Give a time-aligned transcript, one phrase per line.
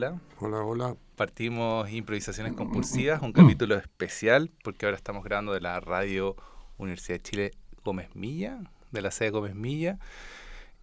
[0.00, 0.18] hola.
[0.38, 0.96] Hola, hola.
[1.14, 6.36] Partimos Improvisaciones Compulsivas, un capítulo especial, porque ahora estamos grabando de la radio
[6.78, 7.50] Universidad de Chile
[7.84, 8.60] Gómez Milla,
[8.92, 9.98] de la sede Gómez Milla.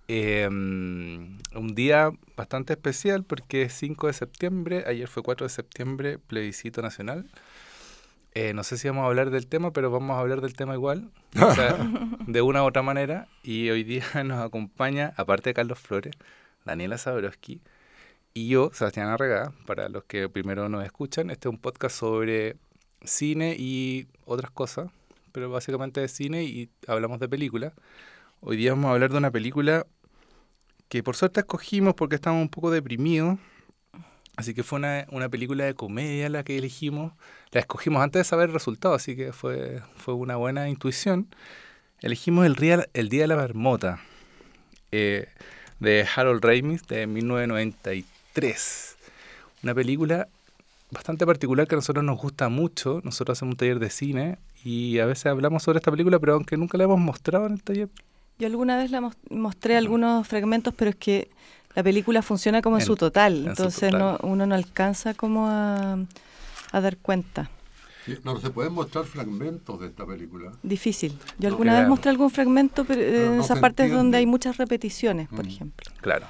[0.07, 6.20] Eh, un día bastante especial porque es 5 de septiembre, ayer fue 4 de septiembre,
[6.20, 7.25] plebiscito nacional.
[8.36, 10.75] Eh, no sé si vamos a hablar del tema, pero vamos a hablar del tema
[10.75, 11.10] igual,
[11.41, 11.75] o sea,
[12.27, 13.27] de una u otra manera.
[13.41, 16.13] Y hoy día nos acompaña, aparte de Carlos Flores,
[16.65, 17.61] Daniela Sabrowski
[18.37, 21.32] y yo, Sebastián Arregada, para los que primero nos escuchan.
[21.32, 22.55] Este es un podcast sobre
[23.04, 24.91] cine y otras cosas,
[25.32, 27.73] pero básicamente de cine y hablamos de películas.
[28.39, 29.87] Hoy día vamos a hablar de una película
[30.87, 33.39] que por suerte escogimos porque estábamos un poco deprimidos.
[34.36, 37.13] Así que fue una, una, película de comedia la que elegimos.
[37.49, 41.27] La escogimos antes de saber el resultado, así que fue, fue una buena intuición.
[42.02, 43.99] Elegimos El, Día, el Día de la Marmota,
[44.91, 45.27] eh,
[45.80, 48.16] de Harold Ramis, de 1993.
[49.63, 50.27] Una película
[50.91, 53.02] bastante particular que a nosotros nos gusta mucho.
[53.03, 56.58] Nosotros hacemos un taller de cine y a veces hablamos sobre esta película, pero aunque
[56.58, 57.89] nunca la hemos mostrado en el taller,
[58.39, 61.30] yo alguna vez la mostré algunos fragmentos, pero es que
[61.75, 65.97] la película funciona como en, su total, entonces No, uno no alcanza como a,
[66.71, 67.49] dar cuenta.
[68.23, 70.52] no se pueden mostrar fragmentos de esta película.
[70.61, 71.17] Difícil.
[71.39, 75.45] Yo alguna vez mostré algún fragmento, pero, en esas partes donde hay muchas repeticiones, por
[75.45, 75.49] mm.
[75.49, 75.91] ejemplo.
[76.02, 76.27] Claro.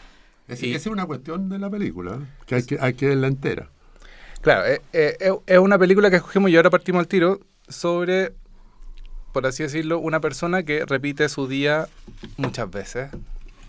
[0.48, 3.70] Es, esa es una cuestión de la película, que hay que, hay que verla entera.
[4.42, 8.34] Claro, eh, eh, es una película que escogimos y ahora partimos al tiro sobre
[9.38, 11.88] por así decirlo, una persona que repite su día
[12.38, 13.12] muchas veces.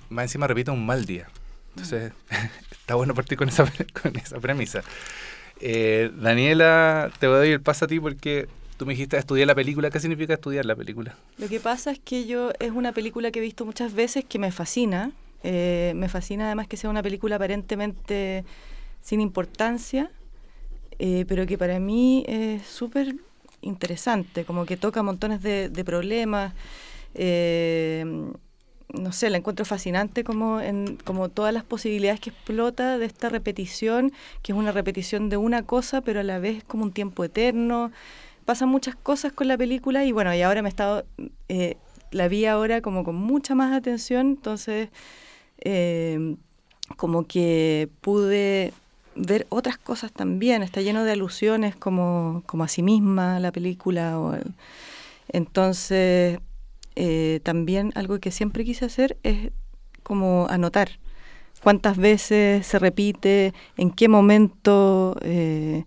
[0.08, 1.28] Más encima repite un mal día.
[1.70, 2.12] Entonces,
[2.70, 3.70] está bueno partir con esa,
[4.02, 4.82] con esa premisa.
[5.60, 9.46] Eh, Daniela, te voy a dar el paso a ti porque tú me dijiste estudiar
[9.46, 9.90] la película.
[9.90, 11.16] ¿Qué significa estudiar la película?
[11.36, 14.38] Lo que pasa es que yo es una película que he visto muchas veces que
[14.38, 15.12] me fascina.
[15.42, 18.44] Eh, me fascina además que sea una película aparentemente
[19.00, 20.10] sin importancia,
[20.98, 23.14] eh, pero que para mí es súper
[23.60, 26.54] interesante, como que toca montones de, problemas.
[27.14, 28.04] Eh,
[28.92, 33.28] no sé, la encuentro fascinante como, en, como todas las posibilidades que explota de esta
[33.28, 34.12] repetición,
[34.42, 37.92] que es una repetición de una cosa, pero a la vez como un tiempo eterno.
[38.46, 41.04] Pasan muchas cosas con la película y bueno, y ahora me he estado,
[41.48, 41.76] eh,
[42.10, 44.88] la vi ahora como con mucha más atención, entonces
[45.60, 46.36] eh,
[46.96, 48.72] como que pude
[49.14, 54.18] ver otras cosas también, está lleno de alusiones como, como a sí misma la película.
[54.18, 54.36] O
[55.28, 56.38] entonces,
[56.96, 59.50] eh, también algo que siempre quise hacer es
[60.02, 60.98] como anotar
[61.62, 65.84] cuántas veces se repite, en qué momento eh,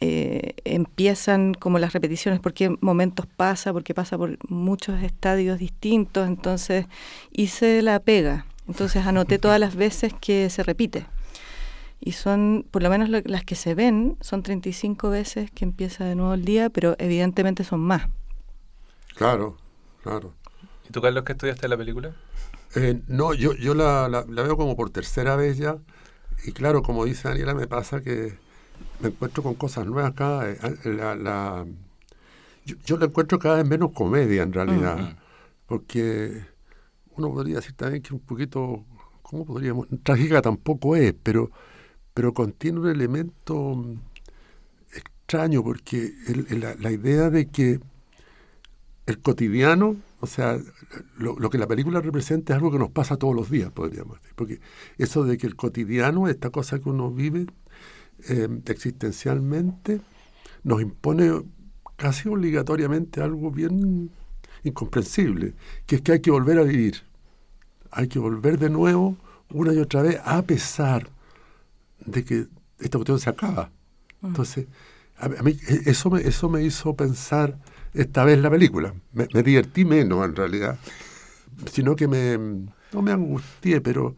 [0.00, 6.26] eh, empiezan como las repeticiones, por qué momentos pasa, porque pasa por muchos estadios distintos.
[6.26, 6.86] Entonces
[7.32, 11.06] hice la pega, entonces anoté todas las veces que se repite
[12.00, 16.14] y son, por lo menos las que se ven, son 35 veces que empieza de
[16.14, 18.08] nuevo el día, pero evidentemente son más.
[19.16, 19.58] Claro,
[20.02, 20.32] claro.
[20.88, 22.12] ¿Y tú, Carlos, qué estudiaste la película?
[22.74, 25.76] Eh, no, yo, yo la, la, veo como por tercera vez ya,
[26.44, 28.38] y claro, como dice Daniela, me pasa que
[29.00, 30.86] me encuentro con cosas nuevas cada vez.
[30.86, 31.66] La, la,
[32.86, 35.18] yo, la encuentro cada vez menos comedia, en realidad,
[35.66, 36.46] porque
[37.20, 38.84] uno podría decir también que un poquito,
[39.22, 39.86] ¿cómo podríamos?
[40.02, 41.50] Trágica tampoco es, pero
[42.14, 43.98] pero contiene un elemento mm,
[44.94, 46.12] extraño porque
[46.78, 47.80] la, idea de que
[49.06, 50.58] el cotidiano, o sea,
[51.16, 54.34] lo, que la película representa es algo que nos pasa todos los días, podríamos decir.
[54.36, 54.60] Porque
[54.98, 57.46] eso de que el cotidiano, esta cosa que uno vive
[58.28, 60.00] em, existencialmente,
[60.62, 61.42] nos impone
[61.96, 64.10] casi obligatoriamente algo bien
[64.62, 65.54] incomprensible,
[65.86, 67.02] que es que hay que volver a vivir.
[67.90, 69.16] Hay que volver de nuevo
[69.52, 71.08] una y otra vez, a pesar
[72.04, 72.46] de que
[72.78, 73.70] esta cuestión se acaba.
[74.20, 74.26] Mm.
[74.28, 74.66] Entonces,
[75.18, 77.58] a, mí e, eso me, eso me hizo pensar
[77.94, 78.94] esta vez la película.
[79.12, 80.78] Me, divertí menos en realidad,
[81.70, 82.38] sino que me,
[82.92, 84.16] no me angustié, pero,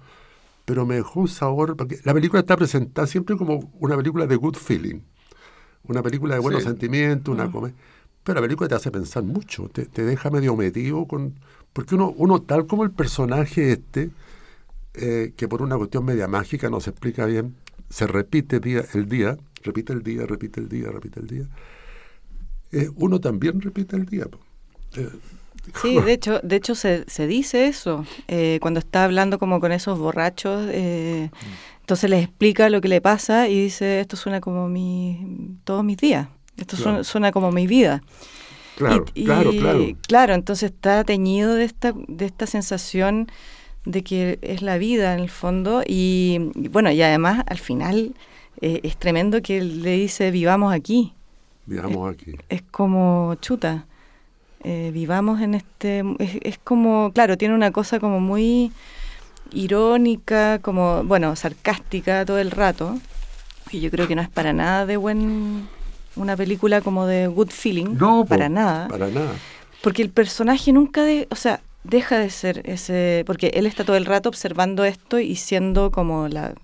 [0.64, 4.36] pero me dejó un sabor, porque la película está presentada siempre como una película de
[4.36, 5.00] good feeling,
[5.84, 7.72] una película de buenos sentimientos, una mm.
[8.24, 11.34] Pero la película te hace pensar mucho, te, te deja medio metido con...
[11.72, 14.10] Porque uno, uno, tal como el personaje este,
[14.94, 17.56] eh, que por una cuestión media mágica no se explica bien,
[17.88, 21.48] se repite día, el día, repite el día, repite el día, repite el día,
[22.72, 24.26] eh, uno también repite el día.
[24.96, 25.08] Eh,
[25.80, 29.72] sí, de hecho, de hecho se, se dice eso, eh, cuando está hablando como con
[29.72, 35.56] esos borrachos, entonces les explica lo que le pasa y dice, esto suena como mi,
[35.64, 38.02] todos mis días, esto suena, como mi vida.
[38.76, 39.86] Claro, claro, claro.
[40.06, 43.30] Claro, entonces está teñido de esta, de esta sensación
[43.84, 48.14] de que es la vida en el fondo y, y bueno, y además al final
[48.60, 51.12] eh, es tremendo que le dice vivamos aquí.
[51.66, 52.32] Vivamos aquí.
[52.48, 53.86] Es como chuta.
[54.64, 56.02] eh, vivamos en este...
[56.18, 58.72] Es, es como, claro, tiene una cosa como muy
[59.52, 62.98] irónica, como, bueno, sarcástica todo el rato,
[63.70, 65.68] que yo creo que no es para nada de buen...
[66.16, 68.88] Una película como de good feeling, No, po, para nada.
[68.88, 69.32] Para nada.
[69.82, 73.96] Porque el personaje nunca, de, o sea, deja de ser ese, porque él está todo
[73.96, 76.54] el rato observando esto y siendo como la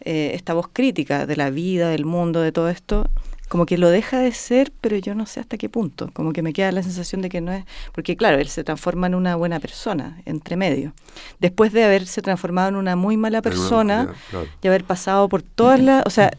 [0.00, 3.10] eh, esta voz crítica de la vida, del mundo, de todo esto,
[3.48, 6.42] como que lo deja de ser, pero yo no sé hasta qué punto, como que
[6.42, 9.36] me queda la sensación de que no es, porque claro, él se transforma en una
[9.36, 10.92] buena persona, entre medio,
[11.40, 14.46] después de haberse transformado en una muy mala persona claro.
[14.62, 16.30] y haber pasado por todas las, o sea,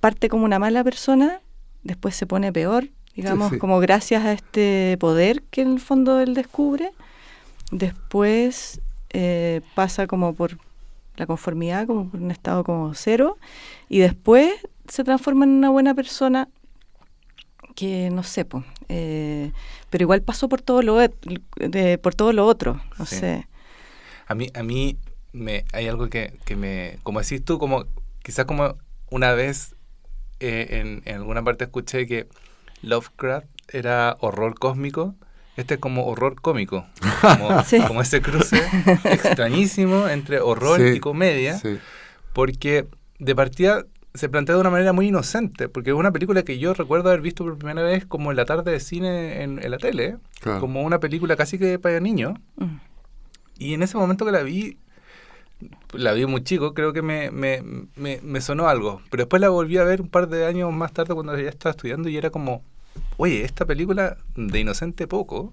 [0.00, 1.40] parte como una mala persona,
[1.82, 3.58] después se pone peor, digamos, sí.
[3.58, 6.90] como gracias a este poder que en el fondo él descubre,
[7.70, 8.80] después
[9.10, 10.58] eh, pasa como por
[11.16, 13.36] la conformidad, como por un estado como cero,
[13.88, 14.52] y después
[14.88, 16.48] se transforma en una buena persona
[17.76, 19.52] que no sé, po, eh,
[19.90, 23.16] pero igual pasó por todo lo de- por todo lo otro, no Sí.
[23.16, 23.46] sé.
[24.26, 24.96] A mí, a mí
[25.32, 27.84] me, hay algo que, que me, como decís tú, como
[28.22, 28.76] quizás como
[29.10, 29.74] una vez
[30.40, 32.26] eh, en, en alguna parte escuché que
[32.82, 35.14] Lovecraft era horror cósmico,
[35.56, 36.86] este es como horror cómico,
[37.20, 37.78] como, Sí.
[37.86, 38.60] como ese cruce
[39.04, 41.78] extrañísimo entre horror Sí, y comedia, Sí.
[42.32, 42.86] porque
[43.18, 43.84] de partida
[44.14, 47.20] se plantea de una manera muy inocente, porque es una película que yo recuerdo haber
[47.20, 50.58] visto por primera vez como en la tarde de cine en, en la tele, Claro.
[50.60, 52.34] como una película casi que para niños.
[52.56, 52.76] Mm.
[53.58, 54.78] Y en ese momento que la vi,
[55.92, 57.62] la vi muy chico, creo que me, me,
[57.96, 59.02] me, me sonó algo.
[59.10, 61.70] Pero después la volví a ver un par de años más tarde cuando ya estaba
[61.70, 62.62] estudiando y era como,
[63.16, 65.52] oye, esta película de inocente poco.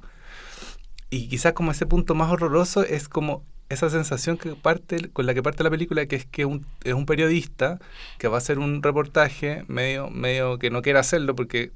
[1.10, 5.34] Y quizás como ese punto más horroroso es como esa sensación que parte con la
[5.34, 7.80] que parte la película, que es que un, es un periodista
[8.18, 11.72] que va a hacer un reportaje medio, medio que no quiere hacerlo porque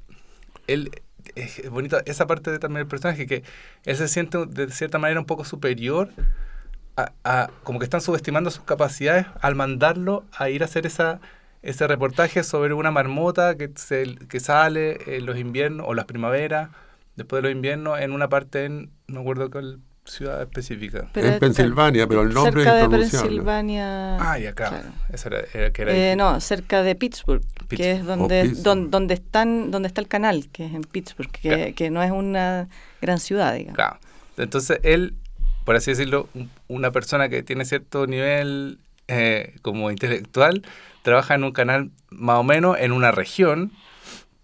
[0.66, 0.90] él
[1.34, 3.42] es bonito esa parte de también del personaje que
[3.84, 6.10] él se siente de cierta manera un poco superior
[6.96, 11.20] a, a- como que están subestimando sus capacidades al mandarlo a ir a hacer esa
[11.62, 16.70] ese reportaje sobre una marmota que se, que sale en los inviernos o las primaveras
[17.14, 21.28] después de los inviernos en una parte en no me acuerdo cuál ciudad específica Pero
[21.28, 22.98] en Pensilvania, pero el nombre cerca es de.
[22.98, 24.16] Pensilvania.
[24.32, 24.88] ah y acá claro.
[25.12, 28.64] esa era, era- que era Eh, no, cerca de Pittsburgh, que es donde, Oh, Pittsburgh.
[28.64, 31.74] don- donde, están, donde está el canal, que es en Pittsburgh, que, Claro.
[31.76, 32.68] que no es una
[33.00, 33.76] gran ciudad, digamos.
[33.76, 33.98] Claro.
[34.36, 35.14] Entonces él,
[35.64, 38.78] por así decirlo, un- una persona que tiene cierto nivel
[39.08, 40.62] eh, como intelectual,
[41.02, 43.72] trabaja en un canal más o menos en una región,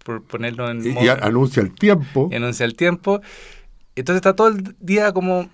[0.03, 2.29] por ponerlo en Y, modo- y a- anuncia el tiempo.
[2.31, 3.21] y anuncia el tiempo.
[3.95, 5.49] Entonces está todo el día como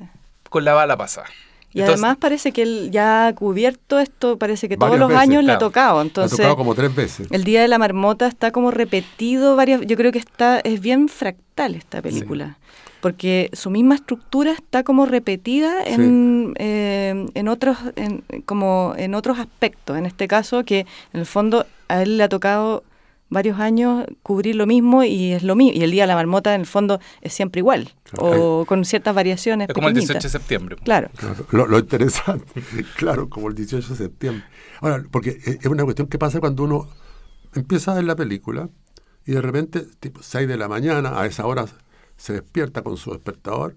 [0.50, 1.28] con la bala pasada.
[1.74, 5.22] Y Entonces- además parece que él ya ha cubierto esto, parece que todos los veces,
[5.24, 6.00] años le ha tocado.
[6.00, 7.28] ha Entonces, tocado como tres veces.
[7.32, 11.10] el Día de la Marmota está como repetido varias Yo creo que está es bien
[11.10, 12.58] fractal esta película.
[13.06, 19.38] Porque su misma estructura está como repetida en, eh, en otros en, como en otros
[19.38, 19.96] aspectos.
[19.96, 22.84] En este caso, que en el fondo a él le ha tocado
[23.30, 25.80] varios años cubrir lo mismo y es lo mismo.
[25.80, 27.94] Y el Día de la Marmota, en el fondo, es siempre igual.
[28.18, 29.70] O con ciertas variaciones.
[29.70, 30.16] es como el pequeñitas.
[30.16, 30.76] 18 de septiembre.
[30.84, 31.12] Claro.
[31.16, 32.64] Claro, lo, lo interesante,
[32.98, 34.44] claro, como el 18 de septiembre.
[34.82, 36.90] Ahora, porque es es una cuestión que pasa cuando uno
[37.54, 38.68] empieza a ver la película
[39.28, 41.68] y de repente, tipo 6 de la mañana, a esa hora
[42.18, 43.76] se despierta con su despertador,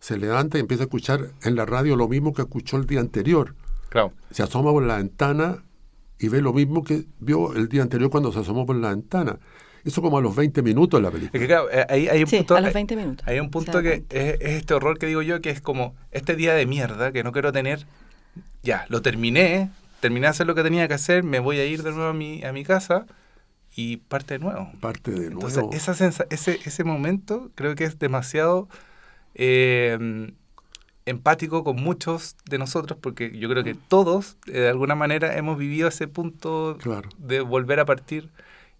[0.00, 3.00] se levanta y empieza a escuchar en la radio lo mismo que escuchó el día
[3.00, 3.54] anterior.
[3.88, 4.12] Claro.
[4.30, 5.62] Se asoma por la ventana
[6.18, 9.38] y ve lo mismo que vio el día anterior cuando se asomó por la ventana.
[9.84, 11.40] Eso como a los 20 minutos de la Es película.
[11.40, 12.56] que claro, eh, ahí hay un Sí, punto...
[12.56, 13.26] a los hay- 20 minutos.
[13.28, 16.34] Hay un punto que es, es este horror que digo yo, que es como este
[16.34, 17.86] día de mierda que no quiero tener.
[18.64, 21.84] Ya, lo terminé, terminé de hacer lo que tenía que hacer, me voy a ir
[21.84, 23.06] de nuevo a mi, a mi casa
[23.76, 24.72] y parte de nuevo.
[24.80, 25.72] Parte de Entonces, nuevo.
[25.72, 28.68] esa sensa- ese, ese momento creo que es demasiado
[29.34, 30.32] eh,
[31.04, 35.56] empático con muchos de nosotros, porque yo creo que todos, eh, de alguna manera, hemos
[35.58, 37.08] vivido ese punto Claro.
[37.18, 38.30] de volver a partir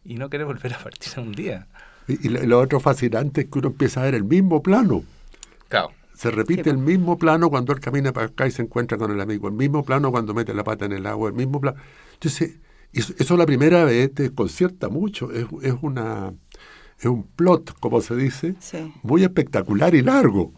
[0.05, 1.67] y no querer volver a partir un día.
[2.09, 5.05] Y, y lo, lo otro fascinante es que uno empieza a ver el mismo plano.
[5.69, 5.93] Claro.
[6.15, 9.11] Se repite Sí, el mismo plano cuando él camina para acá y se encuentra con
[9.11, 11.79] el amigo, el mismo plano cuando mete la pata en el agua, el mismo plano.
[12.15, 12.57] Entonces,
[12.93, 16.33] eso, eso la primera vez te desconcierta mucho, es, es, una,
[16.99, 18.93] es un plot, como se dice, Sí.
[19.03, 20.53] muy espectacular y largo,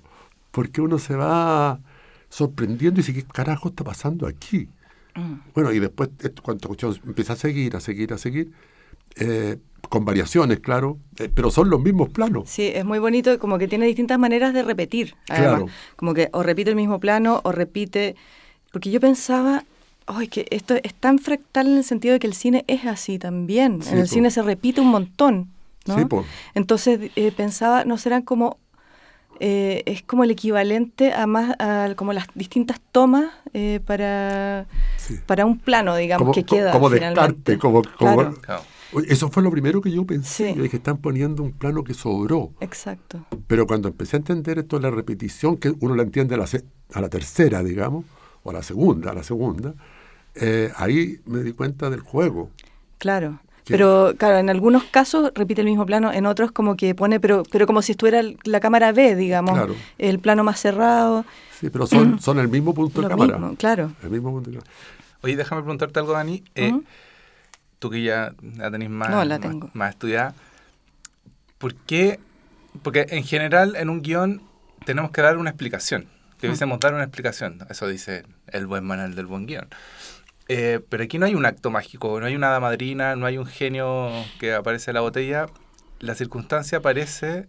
[0.50, 1.80] porque uno se va
[2.28, 4.68] sorprendiendo y dice, ¿qué carajo está pasando aquí?
[5.14, 5.34] Mm.
[5.54, 6.10] Bueno, y después,
[6.42, 6.74] cuando
[7.06, 8.52] empieza a seguir, a seguir, a seguir,
[9.16, 9.56] eh,
[9.88, 12.48] con variaciones, claro, eh, pero son los mismos planos.
[12.50, 15.14] Sí, es muy bonito, como que tiene distintas maneras de repetir.
[15.28, 15.48] Además.
[15.50, 15.66] Claro.
[15.96, 18.14] Como que o repite el mismo plano o repite...
[18.70, 19.64] Porque yo pensaba,
[20.08, 23.18] ay, que esto es tan fractal en el sentido de que el cine es así
[23.18, 23.82] también.
[23.82, 24.08] Sí, en el po.
[24.08, 25.48] cine se repite un montón.
[25.86, 25.96] ¿no?
[25.98, 26.24] Sí, po.
[26.54, 28.58] Entonces eh, pensaba, no serán como...
[29.40, 35.14] eh, es como el equivalente a más a como las distintas tomas eh, para, Sí.
[35.26, 36.72] para un plano, digamos, Como, que queda.
[36.72, 37.52] como finalmente.
[37.52, 38.62] descarte, como, como- Claro,
[39.06, 40.48] Eso fue lo primero que yo pensé.
[40.50, 40.54] Sí.
[40.56, 42.50] Yo dije, están poniendo un plano que sobró.
[42.60, 43.24] exacto.
[43.46, 46.46] Pero cuando empecé a entender esto de la repetición, que uno la entiende a la,
[46.46, 48.04] se- a la tercera, digamos,
[48.42, 49.74] o a la segunda, a la segunda,
[50.40, 52.50] eh, ahí me di cuenta del juego.
[52.98, 53.40] Claro.
[53.64, 57.20] Que- Pero claro, en algunos casos repite el mismo plano, en otros como que pone,
[57.20, 59.74] pero, pero como si estuviera la cámara B, digamos, Claro.
[59.98, 61.26] el plano más cerrado.
[61.60, 63.36] Sí, pero son, son el mismo punto de cámara.
[63.38, 63.92] mismo, claro.
[64.02, 64.72] El mismo punto de cámara.
[65.22, 66.42] Oye, déjame preguntarte algo, Dani.
[66.54, 66.80] Eh.
[67.78, 69.68] Tú que ya la tenés más, No, la tengo.
[69.74, 70.34] más estudiada.
[71.58, 72.18] ¿Por qué?
[72.82, 74.40] Porque en general en un guion
[74.86, 76.06] tenemos que dar una explicación.
[76.40, 77.58] Debiésemos dar una explicación.
[77.68, 79.66] Eso dice el buen manual del buen guion.
[80.48, 83.36] Eh, pero aquí no hay un acto mágico, no hay una hada madrina, no hay
[83.38, 85.46] un genio que aparece en la botella.
[86.00, 87.46] La circunstancia aparece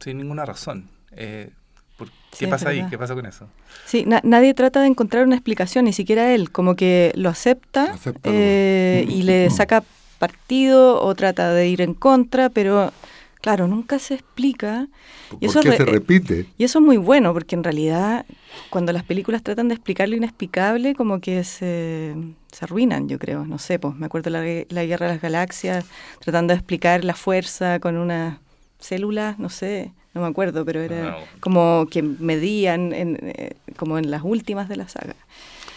[0.00, 0.88] sin ninguna razón.
[1.12, 1.50] Eh,
[1.96, 2.84] ¿por- Sí, ¿Qué pasa ahí?
[2.88, 3.48] ¿Qué pasa con eso?
[3.84, 7.86] Sí, na- nadie trata de encontrar una explicación, ni siquiera él, como que lo acepta,
[7.88, 9.82] Lo acepta, eh, y le saca
[10.18, 12.92] partido o trata de ir en contra, pero
[13.40, 14.88] claro, nunca se explica.
[15.28, 16.46] ¿Por Y eso qué re- se repite?
[16.58, 18.26] Y eso es muy bueno, porque en realidad
[18.70, 22.14] cuando las películas tratan de explicar lo inexplicable, como que se,
[22.52, 23.44] se arruinan, yo creo.
[23.44, 25.84] No sé, pues me acuerdo la, la Guerra de las Galaxias,
[26.20, 28.38] tratando de explicar la fuerza con unas
[28.78, 31.16] células, no sé, no me acuerdo, pero era No.
[31.40, 35.14] como que medían en, eh, como en las últimas de la saga.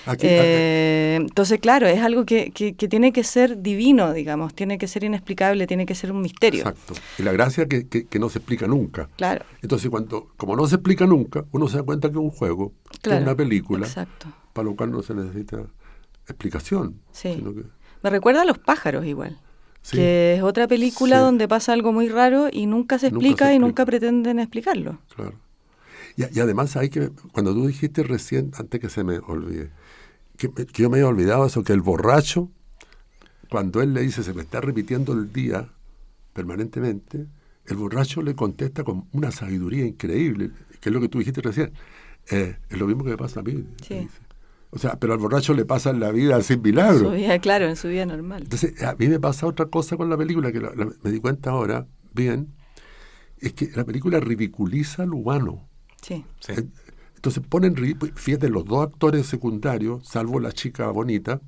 [0.05, 4.77] Aquí, Eh, entonces, claro, es algo que, que, que tiene que ser divino, digamos, tiene
[4.77, 6.61] que ser inexplicable, tiene que ser un misterio.
[6.61, 6.93] Exacto.
[7.19, 9.09] Y la gracia que, que- que no se explica nunca.
[9.17, 12.31] Claro, Entonces, cuando, como no se explica nunca, uno se da cuenta que es un
[12.31, 13.19] juego, que claro.
[13.21, 14.27] es una película, Exacto.
[14.53, 15.63] para lo cual no se necesita
[16.27, 16.95] explicación.
[17.11, 17.33] Sí.
[17.35, 17.65] sino que-
[18.03, 19.37] Me recuerda a Los pájaros igual.
[19.83, 19.97] sí.
[19.97, 21.21] que es otra película Sí.
[21.23, 23.67] donde pasa algo muy raro y nunca se Nunca explica se y explica.
[23.67, 24.99] nunca pretenden explicarlo.
[25.15, 25.33] Claro.
[26.17, 29.71] Y, y además hay que, cuando tú dijiste recién, antes que se me olvide,
[30.49, 32.49] que, yo me había olvidado eso, que el borracho,
[33.49, 35.69] cuando él le dice se me está repitiendo el día
[36.33, 37.27] permanentemente,
[37.65, 41.73] el borracho le contesta con una sabiduría increíble, que es lo que tú dijiste recién.
[42.29, 43.65] Eh, es lo mismo que me pasa a mí.
[43.87, 44.07] Sí.
[44.71, 47.09] O sea, pero al borracho le pasa en la vida sin milagro.
[47.09, 48.43] Su vida, claro, en su vida normal.
[48.43, 51.19] Entonces, a mí me pasa otra cosa con la película, que la- la- me di
[51.19, 52.53] cuenta ahora, bien,
[53.39, 55.67] es que la película ridiculiza lo humano.
[56.01, 56.53] Sí, Sí.
[57.21, 61.39] En- Entonces ponen ridículo, fíjate, los dos actores secundarios, salvo la chica bonita,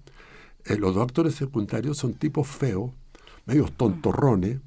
[0.65, 2.91] eh, los dos actores secundarios son tipos feos,
[3.47, 4.59] medios tontorrones,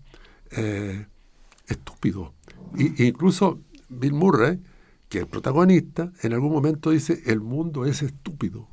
[0.50, 1.06] eh,
[1.68, 2.30] estúpidos.
[2.76, 4.60] Y, e incluso Bill Murray,
[5.08, 8.66] que es el protagonista, en algún momento dice, el mundo es estúpido.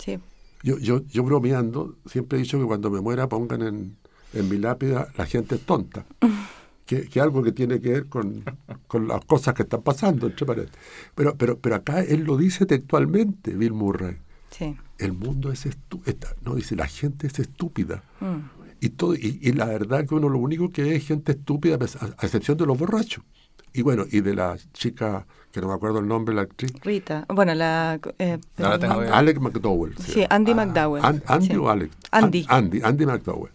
[0.00, 0.18] sí,
[0.64, 3.96] Yo, yo, yo bromeando, siempre he dicho que cuando me muera pongan en,
[4.34, 6.04] en mi lápida la gente es tonta.
[6.86, 8.44] Que, que algo que tiene que ver con,
[8.86, 10.80] con las cosas que están pasando, entre paréntesis.
[11.16, 14.16] Pero, pero, pero acá él lo dice textualmente, Bill Murray.
[14.50, 14.76] sí.
[14.98, 16.16] El mundo es estúpido.
[16.42, 18.02] No, dice, la gente es estúpida.
[18.20, 18.36] Mm.
[18.80, 22.04] Y, todo, y, y la verdad que uno lo único que es gente estúpida, a,
[22.06, 23.22] a excepción de los borrachos.
[23.74, 26.72] Y bueno, y de la chica, que no me acuerdo el nombre, la actriz.
[26.82, 28.00] Rita, bueno, la...
[28.18, 29.12] eh, No la pero- tengo.
[29.14, 29.94] Alec McDowell.
[29.98, 30.24] Sí.
[30.30, 31.04] Andy McDowell.
[31.04, 31.56] An- Andy sí.
[31.56, 31.94] o Alex.
[32.12, 32.46] Andy.
[32.48, 33.50] An- Andy, Andy McDowell.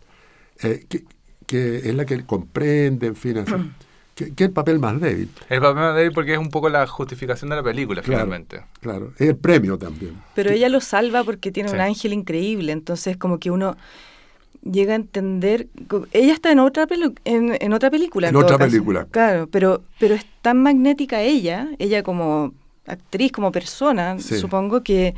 [0.62, 1.06] Eh, que,
[1.52, 3.54] que es la que comprende, en fin, así.
[4.16, 5.30] que, que es el papel más débil.
[5.50, 8.20] El papel de él porque es un poco la justificación de la película, Claro.
[8.24, 8.62] finalmente.
[8.80, 10.14] Claro, es el premio también.
[10.36, 11.76] Pero ella lo salva porque tiene Sí.
[11.76, 13.76] un ángel increíble, entonces como que uno
[14.64, 15.68] llega a entender...
[16.14, 18.28] Ella está en otra, pelu- en, en otra película.
[18.28, 18.70] En todo otra caso.
[18.70, 19.08] película.
[19.10, 22.54] Claro, pero, pero es tan magnética ella, ella como
[22.86, 24.38] actriz, como persona, Sí.
[24.38, 25.16] supongo que,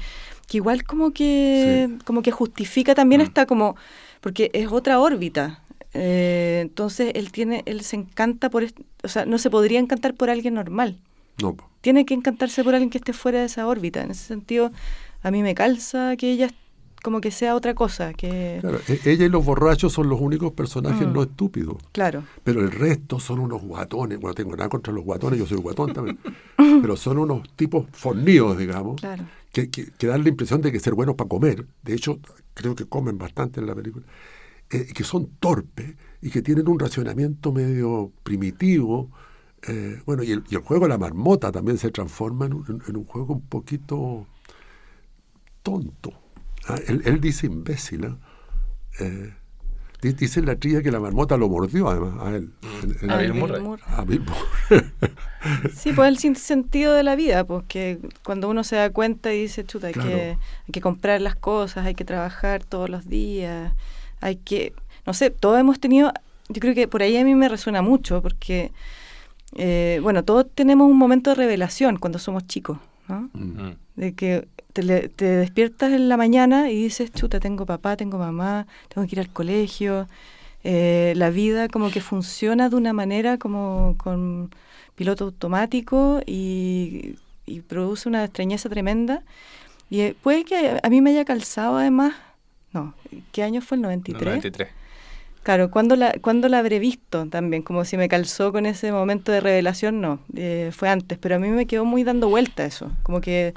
[0.47, 3.25] que igual como que, como que justifica también Mm.
[3.25, 3.75] esta como...
[4.21, 5.59] Porque es otra órbita.
[5.93, 8.63] Eh, entonces él tiene, él se encanta por,
[9.03, 10.97] o sea, no se podría encantar por alguien normal
[11.41, 14.01] No, tiene que encantarse por alguien que esté fuera de esa órbita.
[14.01, 14.71] En ese sentido,
[15.21, 16.49] a mí me calza que ella
[17.03, 20.53] como que sea otra cosa, que Claro, e- ella y los borrachos son los únicos
[20.53, 21.11] personajes Mm.
[21.13, 21.75] no estúpidos.
[21.91, 24.19] claro, Pero el resto son unos guatones.
[24.19, 26.17] Bueno, tengo nada contra los guatones, yo soy guatón también.
[26.81, 29.25] pero son unos tipos fornidos, digamos, claro.
[29.51, 31.65] que, que, que dan la impresión de que ser buenos para comer.
[31.83, 32.19] De hecho,
[32.53, 34.05] creo que comen bastante en la película.
[34.73, 39.09] Eh, que son torpes y que tienen un racionamiento medio primitivo.
[39.67, 42.83] eh, bueno, y el, y el juego de la marmota también se transforma en un,
[42.87, 44.27] en un juego un poquito
[45.63, 46.11] tonto.
[46.67, 48.05] Ah, él, él dice imbécil.
[48.05, 48.17] ¿ah?
[48.99, 49.33] Eh,
[50.03, 52.51] Dice la trilla que la marmota lo mordió además a él.
[53.01, 53.63] En, a, Bill Murray.
[53.87, 54.83] a Bill Murray.
[55.73, 59.43] Sí, pues el sentido de la vida, pues que cuando uno se da cuenta y
[59.43, 63.73] dice, chuta, hay, que, hay que comprar las cosas, hay que trabajar todos los días,
[64.23, 64.73] hay que,
[65.05, 66.11] no sé, todos hemos tenido,
[66.49, 68.71] yo creo que por ahí a mí me resuena mucho, porque,
[69.55, 72.77] eh, bueno, todos tenemos un momento de revelación cuando somos chicos,
[73.07, 73.29] ¿no?
[73.33, 73.75] Mm.
[73.95, 78.65] De que te, te, despiertas en la mañana y dices, chuta, tengo papá, tengo mamá,
[78.89, 80.07] tengo que ir al colegio.
[80.63, 84.49] Eh, la vida como que funciona de una manera como con
[84.95, 87.15] piloto automático y,
[87.67, 89.21] produce una extrañeza tremenda.
[89.89, 92.15] Y eh, puede que a mí me haya calzado además,
[92.73, 92.93] no,
[93.31, 94.25] ¿qué año fue el 93?
[94.25, 94.69] 93.
[95.43, 97.63] Claro, ¿cuándo la, cuando la habré visto también?
[97.63, 101.39] Como si me calzó con ese momento de revelación, no, eh, fue antes, pero a
[101.39, 103.53] mí me quedó muy dando vuelta eso, como que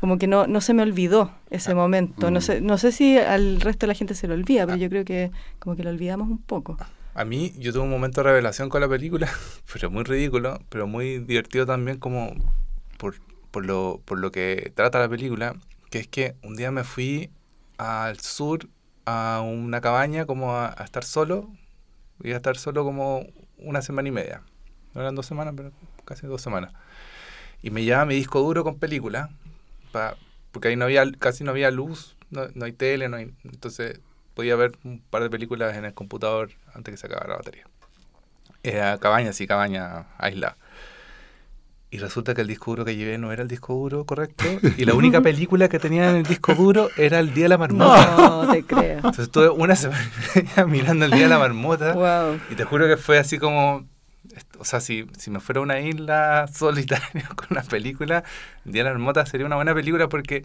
[0.00, 2.30] como que no, no se me olvidó ese ah, momento.
[2.30, 2.42] No, mm.
[2.42, 4.80] sé, no sé si al resto de la gente se lo olvida, pero ah.
[4.80, 6.76] yo creo que como que lo olvidamos un poco.
[7.14, 9.28] A mí, yo tuve un momento de revelación con la película,
[9.72, 12.34] pero muy ridículo, pero muy divertido también como
[12.98, 13.16] por,
[13.50, 15.56] por, lo, por lo que trata la película,
[15.90, 17.30] que es que un día me fui
[17.78, 18.68] al sur
[19.04, 21.48] a una cabaña como a, estar solo,
[22.22, 23.26] iba a estar solo como
[23.58, 24.42] una semana y media.
[24.94, 25.72] No eran dos semanas, pero
[26.04, 26.72] casi dos semanas.
[27.62, 29.30] Y me llevaba mi disco duro con película,
[30.52, 34.00] porque ahí no había, casi no había luz, no, no hay tele, no hay, entonces
[34.34, 37.66] podía ver un par de películas en el computador antes que se acabara la batería.
[38.62, 40.56] Era cabaña, sí, cabaña aislada.
[41.96, 44.44] Y resulta que el disco duro que llevé no era el disco duro correcto.
[44.76, 47.56] Y la única película que tenía en el disco duro era El Día de la
[47.56, 48.16] Marmota.
[48.18, 48.96] No, te creo.
[48.96, 50.04] Entonces estuve una semana
[50.68, 52.36] mirando El Día de la Marmota.
[52.50, 53.86] Y te juro que fue así como
[54.58, 58.24] o sea, si, si me fuera a una isla solitaria con una película,
[58.66, 60.44] Diana Hermota sería una buena película porque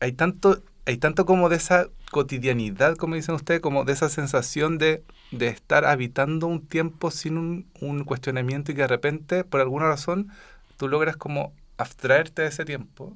[0.00, 4.78] hay tanto, hay tanto como de esa cotidianidad, como dicen ustedes, como de esa sensación
[4.78, 9.60] de, de estar habitando un tiempo sin un, un, cuestionamiento y que de repente, por
[9.60, 10.32] alguna razón,
[10.80, 13.14] tú logras como abstraerte de ese tiempo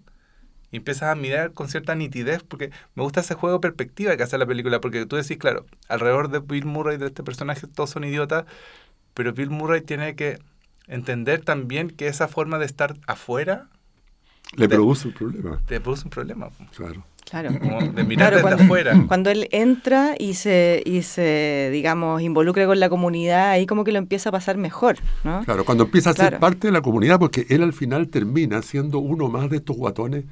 [0.71, 4.23] y empiezas a mirar con cierta nitidez, porque me gusta ese juego de perspectiva que
[4.23, 7.89] hace la película, porque tú decís, claro, alrededor de Bill Murray, de este personaje, todos
[7.89, 8.45] son idiotas,
[9.15, 10.41] pero Bill Murray tiene que
[10.89, 13.71] entender también que esa forma de estar afuera
[14.57, 15.63] le produce un problema.
[15.67, 16.51] Le produce un problema.
[16.77, 17.03] Claro.
[17.29, 17.51] Claro.
[17.51, 18.95] de mirar desde afuera.
[19.09, 23.93] Cuando él entra y se, y se, digamos, involucra con la comunidad, ahí como que
[23.93, 25.43] lo empieza a pasar mejor, ¿no?
[25.45, 28.99] Claro, cuando empieza a ser parte de la comunidad, porque él al final termina siendo
[28.99, 30.25] uno más de estos guatones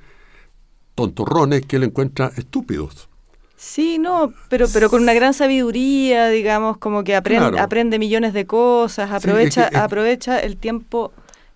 [0.95, 3.09] tontorrones que él encuentra estúpidos.
[3.57, 8.45] Sí, no, pero, pero con una gran sabiduría, digamos, como que aprende, aprende millones de
[8.45, 11.13] cosas, aprovecha, aprovecha el tiempo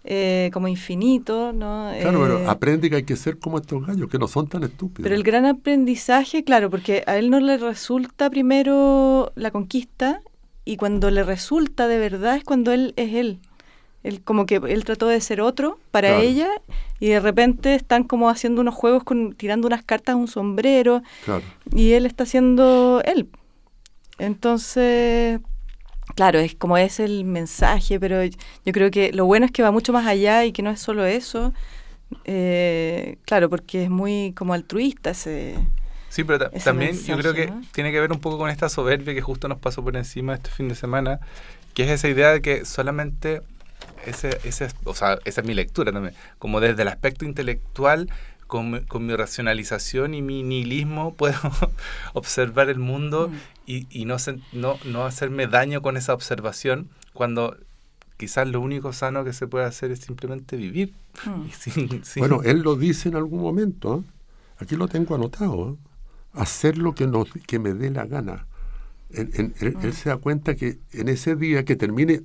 [0.09, 1.91] eh, como infinito, ¿no?
[2.01, 4.63] Claro, pero eh, aprende que hay que ser como estos gallos, que no son tan
[4.63, 5.03] estúpidos.
[5.03, 10.23] Pero el gran aprendizaje, claro, porque a él no le resulta primero la conquista
[10.65, 13.41] y cuando le resulta de verdad es cuando él es él.
[14.05, 16.49] Él, como que él trató de ser otro para ella
[17.01, 21.03] y de repente están como haciendo unos juegos con tirando unas cartas a un sombrero
[21.75, 23.29] y él está haciendo él.
[24.19, 25.41] Entonces,
[26.15, 29.71] claro, es como es el mensaje, pero yo creo que lo bueno es que va
[29.71, 31.53] mucho más allá y que no es solo eso.
[32.25, 35.57] Eh, claro, porque es muy como altruista ese...
[36.09, 39.21] Sí, pero también yo creo que tiene que ver un poco con esta soberbia que
[39.21, 41.21] justo nos pasó por encima este fin de semana,
[41.75, 43.43] que es esa idea de que solamente
[44.07, 46.15] ese, ese, o sea, esa es mi lectura también.
[46.39, 48.09] Como desde el aspecto intelectual,
[48.47, 51.39] con, con mi racionalización y mi nihilismo, puedo
[52.13, 53.35] observar el mundo mm.
[53.67, 54.17] y, y no,
[54.53, 57.57] no, no hacerme daño con esa observación cuando
[58.17, 60.95] quizás lo único sano que se puede hacer es simplemente vivir.
[61.25, 61.97] Mm.
[62.19, 64.11] Bueno, él lo dice en algún momento, ¿eh?
[64.59, 65.89] aquí lo tengo anotado, ¿eh?
[66.33, 68.47] hacer lo que, nos, que me dé la gana.
[69.11, 69.93] él, mm.
[69.93, 72.23] se da cuenta que en ese día que termine,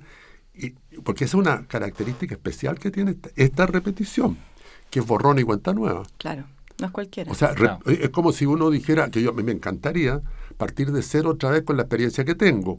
[1.04, 4.36] porque es una característica especial que tiene esta, repetición,
[4.92, 6.02] que es borrón y cuenta nueva.
[6.18, 6.44] Claro,
[6.78, 7.32] no es cualquiera.
[7.32, 7.54] O sea,
[7.86, 10.20] es como si uno dijera que yo me encantaría
[10.58, 12.76] partir de cero otra vez con la experiencia que tengo.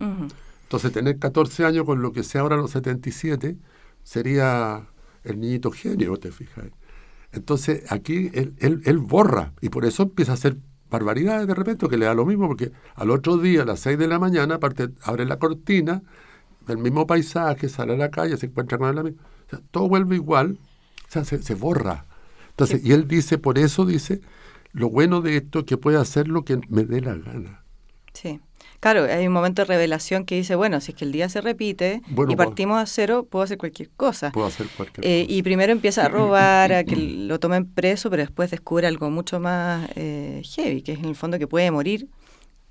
[0.62, 3.58] Entonces, tener 14 años con lo que sea ahora los 77
[4.04, 4.86] sería
[5.24, 6.66] el niñito genio, te fijas.
[7.32, 10.56] Entonces, aquí él, él, borra y por eso empieza a hacer
[10.92, 13.98] barbaridades de repente, que le da lo mismo, porque al otro día, a las 6
[13.98, 16.04] de la mañana, aparte, abre la cortina
[16.68, 19.18] el mismo paisaje, sale a la calle, se encuentra con el amigo.
[19.72, 20.73] todo vuelve igual, o
[21.14, 22.06] sea, se, borra.
[22.50, 24.22] Entonces, y él dice, por eso dice,
[24.72, 27.64] lo bueno de esto es que puede hacer lo que me dé la gana.
[28.14, 28.40] Sí.
[28.80, 31.40] Claro, hay un momento de revelación que dice, bueno, si es que el día se
[31.40, 34.32] repite y partimos a cero, puedo hacer cualquier cosa.
[34.34, 38.24] Puedo hacer cualquier eh, Y primero empieza a robar, a que lo tomen preso, pero
[38.24, 42.10] después descubre algo mucho más eh, heavy, que es en el fondo que puede morir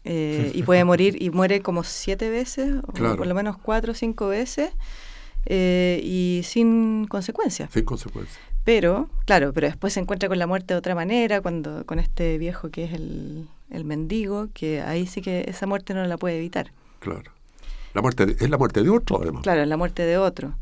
[0.05, 3.95] eh, y puede morir, y muere como siete veces, o por lo menos cuatro o
[3.95, 4.71] cinco veces,
[5.47, 7.71] eh, y sin consecuencias.
[7.73, 8.39] Sin consecuencias.
[8.65, 12.39] Pero, claro, pero después se encuentra con la muerte de otra manera, cuando con este
[12.39, 16.37] viejo que es el, el mendigo, que ahí sí que esa muerte no la puede
[16.39, 16.71] evitar.
[17.01, 17.33] Claro.
[17.95, 19.43] La muerte de- es la muerte de otro, además.
[19.43, 20.55] Claro, es la muerte de otro.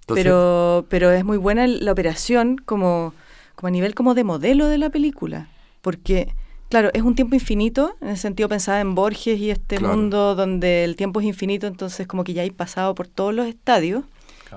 [0.00, 3.14] Entonces- pero, pero es muy buena la operación como,
[3.54, 5.48] como a nivel como de modelo de la película.
[5.80, 6.34] Porque,
[6.70, 9.94] claro, es un tiempo infinito, en el sentido pensaba en Borges y este Claro.
[9.96, 13.46] mundo donde el tiempo es infinito, entonces como que ya hay pasado por todos los
[13.46, 14.02] estadios.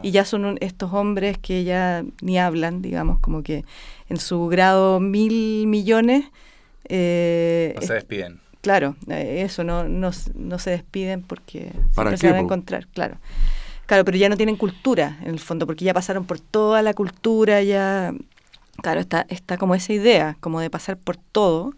[0.03, 3.65] Y ya son un- estos hombres que ya ni hablan, digamos, como que
[4.10, 6.25] en su grado mil millones.
[6.89, 8.39] eh, No se despiden.
[8.62, 12.39] Claro, eh, eso, no, no, no se despiden porque ¿Para siempre qué, se van a
[12.39, 12.43] po?
[12.45, 13.17] encontrar, claro.
[13.86, 16.93] Claro, pero ya no tienen cultura, en el fondo, porque ya pasaron por toda la
[16.93, 18.13] cultura, ya...
[18.81, 21.73] Claro, está, está como esa idea, como de pasar por todo.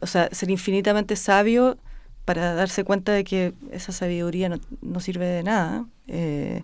[0.00, 1.78] O sea, ser infinitamente sabio
[2.24, 5.86] para darse cuenta de que esa sabiduría no, no sirve de nada.
[6.08, 6.62] Eh,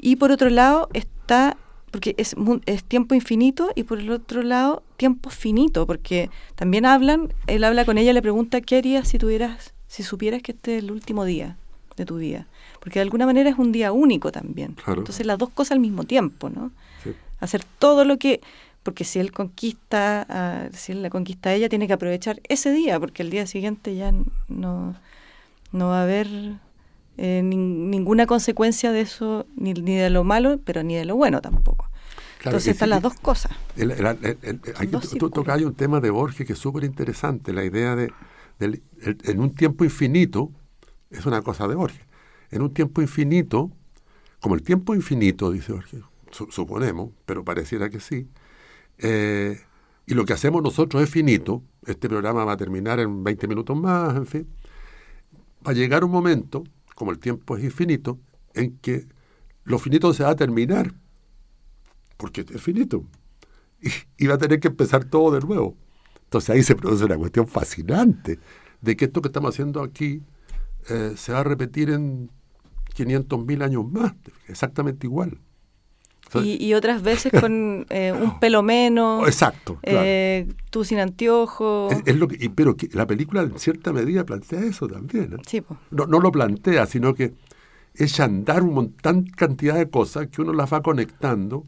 [0.00, 1.56] y por otro lado está,
[1.90, 2.34] porque es,
[2.66, 7.84] es tiempo infinito, y por el otro lado tiempo finito, porque también hablan, él habla
[7.84, 11.24] con ella, le pregunta qué harías si tuvieras, si supieras que este es el último
[11.24, 11.56] día
[11.96, 12.46] de tu vida.
[12.80, 14.72] Porque de alguna manera es un día único también.
[14.72, 15.00] Claro.
[15.00, 16.70] Entonces las dos cosas al mismo tiempo, ¿no?
[17.04, 17.10] Sí.
[17.40, 18.40] Hacer todo lo que...
[18.82, 22.72] Porque si él conquista, a- si él la conquista a ella, tiene que aprovechar ese
[22.72, 24.12] día, porque el día siguiente ya
[24.48, 24.94] no,
[25.72, 26.28] no va a haber
[27.16, 31.16] eh, nin- ninguna consecuencia de eso, ni, ni de lo malo, pero ni de lo
[31.16, 31.86] bueno tampoco.
[32.38, 33.52] Claro, Entonces están sí, las dos cosas.
[33.76, 34.06] El- el-
[34.76, 34.86] aquí
[35.18, 38.10] tú- tú ahí un tema de Borges que es súper interesante, la idea de,
[38.58, 40.50] del- en un tiempo infinito,
[41.10, 42.00] es una cosa de Borges,
[42.50, 43.70] en un tiempo infinito,
[44.40, 48.26] como el tiempo infinito, dice Borges, su- suponemos, pero pareciera que sí,
[48.98, 49.60] eh,
[50.06, 53.76] y lo que hacemos nosotros es finito, este programa va a terminar en 20 minutos
[53.76, 54.46] más, en fin,
[55.66, 56.64] va a llegar un momento,
[57.00, 58.20] como el tiempo es infinito,
[58.52, 59.06] en que
[59.64, 60.92] lo finito se va a terminar,
[62.18, 63.06] porque es finito
[64.18, 65.78] y, va a tener que empezar todo de nuevo.
[66.24, 68.38] Entonces ahí se produce una cuestión fascinante
[68.82, 70.22] de que esto que estamos haciendo aquí
[70.90, 72.28] eh, se va a repetir en
[72.94, 74.12] 500.000 años más,
[74.46, 75.38] exactamente igual.
[76.34, 80.00] Y, y otras veces con eh, un pelo menos, exacto, claro.
[80.04, 81.92] eh, tú sin anteojos.
[81.92, 85.32] es, es lo que, y- pero que la película en cierta medida plantea eso también.
[85.34, 85.42] ¿eh?
[85.46, 85.62] Sí.
[85.90, 87.34] No, no lo plantea, sino que
[88.18, 91.66] a andar un montón, cantidad de cosas que uno las va conectando.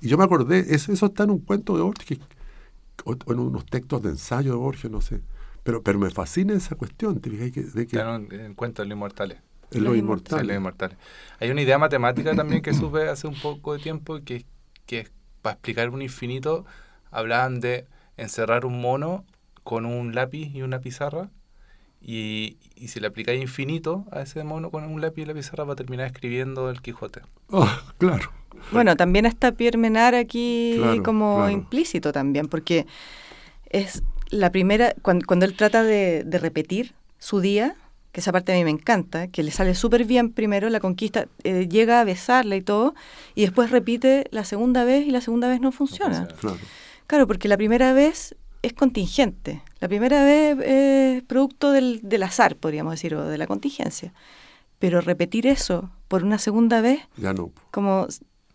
[0.00, 2.18] Y yo me acordé, eso, eso está en un cuento de Borges,
[3.04, 5.20] o, o en unos textos de ensayo de Borges, no sé.
[5.62, 7.50] Pero, pero me fascina esa cuestión, ¿te fijas?
[7.50, 9.38] Que, de que Está en en cuento de los inmortales.
[9.70, 10.46] Es lo Los Sí, inmortal.
[10.46, 10.98] los inmortales.
[11.40, 14.44] Hay una idea matemática también que supe hace un poco de tiempo que,
[14.86, 16.66] que es para explicar un infinito,
[17.10, 19.24] hablaban de encerrar un mono
[19.64, 21.30] con un lápiz y una pizarra
[22.00, 25.64] y, y si le aplicáis infinito a ese mono con un lápiz y la pizarra
[25.64, 27.22] va a terminar escribiendo el Quijote.
[27.52, 28.30] Ah, claro.
[28.70, 31.50] Bueno, también está Pierre Menard aquí Claro, como claro.
[31.50, 32.86] implícito también, porque
[33.70, 37.76] es la primera, cuando, cuando él trata de, de repetir su día,
[38.12, 41.28] que esa parte a mí me encanta, que le sale súper bien primero la conquista,
[41.44, 42.94] eh, llega a besarla y todo,
[43.34, 46.26] y después repite la segunda vez y la segunda vez no funciona.
[46.40, 46.58] Claro.
[47.06, 49.62] Claro, porque la primera vez es contingente.
[49.80, 54.12] La primera vez es producto del, del azar, podríamos decir, o de la contingencia.
[54.78, 57.50] Pero repetir eso por una segunda vez, Ya no.
[57.70, 58.06] como,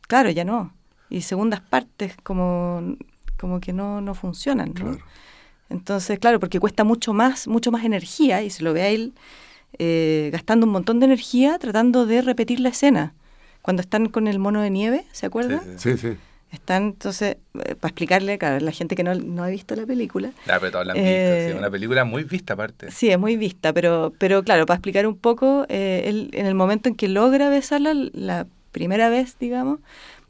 [0.01, 0.73] claro, ya no.
[1.09, 2.95] Y segundas partes como,
[3.37, 4.73] como que no, no funcionan, ¿no?
[4.73, 4.99] Claro.
[5.69, 9.13] Entonces, claro, porque cuesta mucho más, mucho más energía, y se lo ve a él
[9.79, 13.13] eh, gastando un montón de energía tratando de repetir la escena.
[13.61, 15.61] Cuando están con el mono de nieve, ¿se acuerdan?
[15.77, 16.17] Sí, Sí, sí.
[16.51, 19.85] Están, entonces, eh, para explicarle, claro, a la gente que no, no ha visto la
[19.85, 22.91] película, pero todos la han Eh, visto, sí, es una película muy vista aparte.
[22.91, 26.55] sí, es muy vista, pero, pero claro, para explicar un poco, eh, él, en el
[26.55, 29.79] momento en que logra besarla, la primera vez, digamos,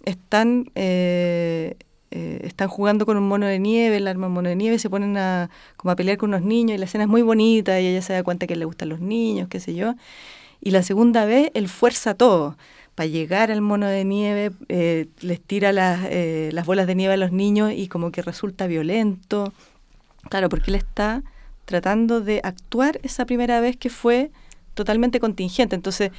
[0.05, 1.75] están, eh,
[2.15, 5.17] eh, están jugando con un mono de nieve, el arma mono de nieve, se ponen
[5.17, 8.01] a, como a pelear con unos niños, y la escena es muy bonita, y ella
[8.01, 9.95] se da cuenta que le gustan los niños, qué sé yo.
[10.61, 12.57] Y la segunda vez, él fuerza todo.
[12.95, 17.15] Para llegar al mono de nieve, eh, les tira las, eh, las bolas de nieve
[17.15, 19.51] a los niños y como que resulta violento.
[20.29, 21.21] Claro, porque él está
[21.65, 24.31] tratando de actuar esa primera vez que fue
[24.73, 25.75] totalmente contingente.
[25.75, 26.11] Entonces,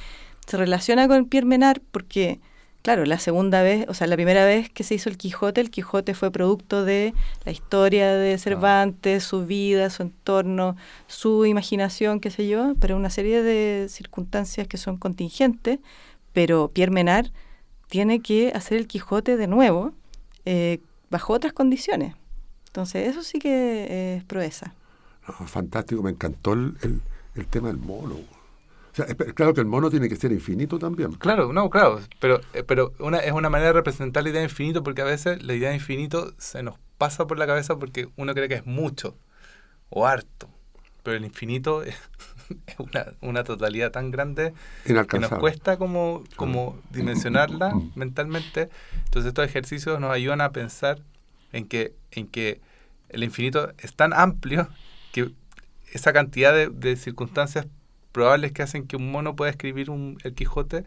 [0.45, 2.39] se relaciona con Pierre Menard porque,
[2.87, 5.69] claro, la segunda vez, o sea, la primera vez que se hizo el Quijote, el
[5.69, 12.31] Quijote fue producto de la historia de Cervantes, su vida, su entorno, su imaginación, qué
[12.31, 15.79] sé yo, pero una serie de circunstancias que son contingentes,
[16.31, 17.27] pero Pierre Menard
[17.89, 19.91] tiene que hacer el Quijote de nuevo
[20.45, 22.15] eh, bajo otras condiciones.
[22.67, 24.73] Entonces, eso sí que es proeza.
[25.45, 26.77] fantástico, me encantó el,
[27.35, 28.15] el, tema del mono.
[28.97, 29.05] Sea,
[29.35, 31.11] claro que el mono tiene que ser infinito también.
[31.13, 34.45] Claro, no, claro, pero, eh, pero una, es una manera de representar la idea de
[34.45, 38.09] infinito porque a veces la idea de infinito se nos pasa por la cabeza porque
[38.15, 39.15] uno cree que es mucho
[39.89, 40.49] o harto,
[41.03, 41.95] pero el infinito es,
[42.79, 48.69] una, una, totalidad tan grande que nos cuesta como, como dimensionarla mentalmente.
[49.05, 51.03] Entonces estos ejercicios nos ayudan a pensar
[51.53, 52.61] en que, en que
[53.09, 54.69] el infinito es tan amplio
[55.11, 55.31] que
[55.91, 57.67] esa cantidad de, circunstancias
[58.11, 60.83] probables que hacen que un mono pueda escribir un, el Quijote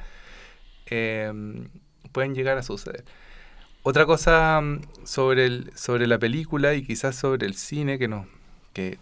[0.87, 1.69] em,
[2.13, 3.05] pueden llegar a suceder.
[3.83, 8.27] Otra cosa mm, sobre, el, sobre la película y quizás sobre el cine que nos
[8.73, 8.99] que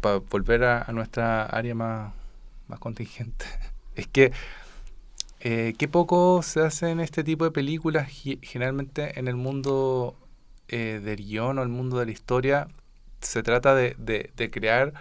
[0.00, 2.12] para volver a, nuestra área más,
[2.68, 3.46] más contingente
[3.96, 4.32] es que
[5.40, 8.08] eh, qué poco se hace en este tipo de películas
[8.42, 10.16] generalmente en el mundo
[10.68, 12.68] eh, del guion o el mundo de la historia
[13.20, 14.92] se trata de, de, crear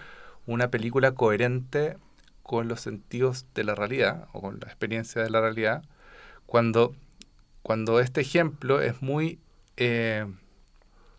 [0.46, 1.98] una película coherente
[2.46, 5.84] con los sentidos de la realidad o con la experiencia de la realidad,
[6.46, 6.96] cuando,
[7.64, 9.40] cuando este ejemplo es muy
[9.78, 10.28] eh,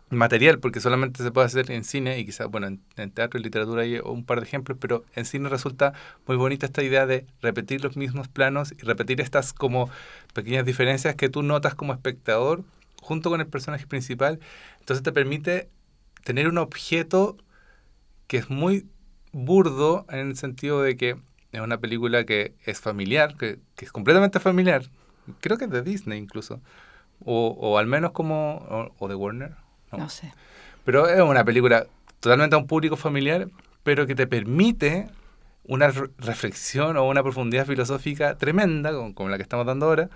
[0.09, 3.81] material, porque solamente se puede hacer en cine y quizás, bueno, en, teatro y literatura
[3.81, 5.91] hay un par de ejemplos, pero en cine resulta
[6.27, 9.89] muy bonita esta idea de repetir los mismos planos y repetir estas como
[10.33, 12.63] pequeñas diferencias que tú notas como espectador
[13.01, 14.39] junto con el personaje principal.
[14.79, 15.67] Entonces te permite
[16.23, 17.35] tener un objeto
[18.27, 18.85] que es muy
[19.31, 21.17] burdo en el sentido de que
[21.51, 24.83] es una película que es familiar, que, es completamente familiar.
[25.39, 26.61] Creo que es de Disney incluso.
[27.23, 28.93] O, al menos como...
[28.99, 29.55] O, de Warner.
[29.91, 30.09] No.
[30.09, 30.33] sé.
[30.85, 31.87] Pero es una película
[32.19, 33.49] totalmente a un público familiar,
[33.83, 35.07] pero que te permite
[35.65, 40.09] una reflexión o una profundidad filosófica tremenda, como la que estamos dando ahora,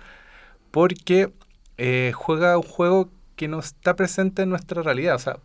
[0.70, 1.32] porque
[1.76, 5.16] eh, juega un juego que no está presente en nuestra realidad.
[5.16, 5.38] O sea,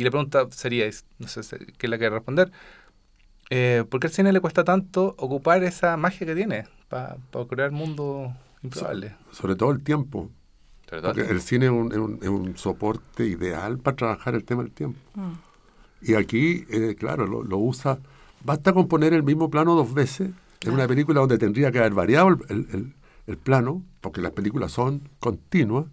[0.00, 1.42] y la pregunta sería, no sé
[1.76, 2.50] qué la quiere responder,
[3.50, 7.18] eh, ¿por qué al cine le cuesta tanto ocupar esa magia que tiene para
[7.50, 9.14] crear mundo improbable?
[9.30, 10.30] sobre todo el tiempo.
[10.88, 14.98] Porque el cine es un, soporte ideal para trabajar el tema del tiempo.
[15.14, 15.32] Mm.
[16.00, 17.98] Y aquí, eh, claro, lo, usa.
[18.42, 20.30] Basta con poner el mismo plano dos veces
[20.62, 22.94] en una película donde tendría que haber variado el,
[23.26, 25.84] el plano, porque las películas son continuas,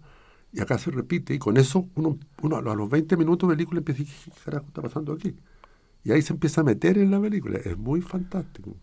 [0.52, 3.78] y acá se repite, y con eso uno, uno a los 20 minutos de película
[3.78, 5.34] empieza a decir, ¿qué carajo está pasando aquí?
[6.04, 8.74] Y ahí se empieza a meter en la película, es muy fantástico.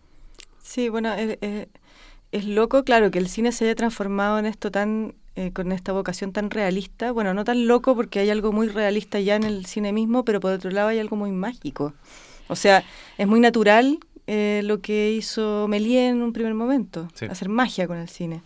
[0.62, 5.51] Sí, bueno, es, loco, claro, que el cine se haya transformado en esto tan, eh,
[5.54, 9.36] con esta vocación tan realista, bueno, no tan loco porque hay algo muy realista ya
[9.36, 11.93] en el cine mismo, pero por otro lado hay algo muy mágico.
[12.47, 12.84] O sea,
[13.17, 17.97] es muy natural eh, lo que hizo Méliès en un primer momento, hacer magia con
[17.97, 18.41] el cine.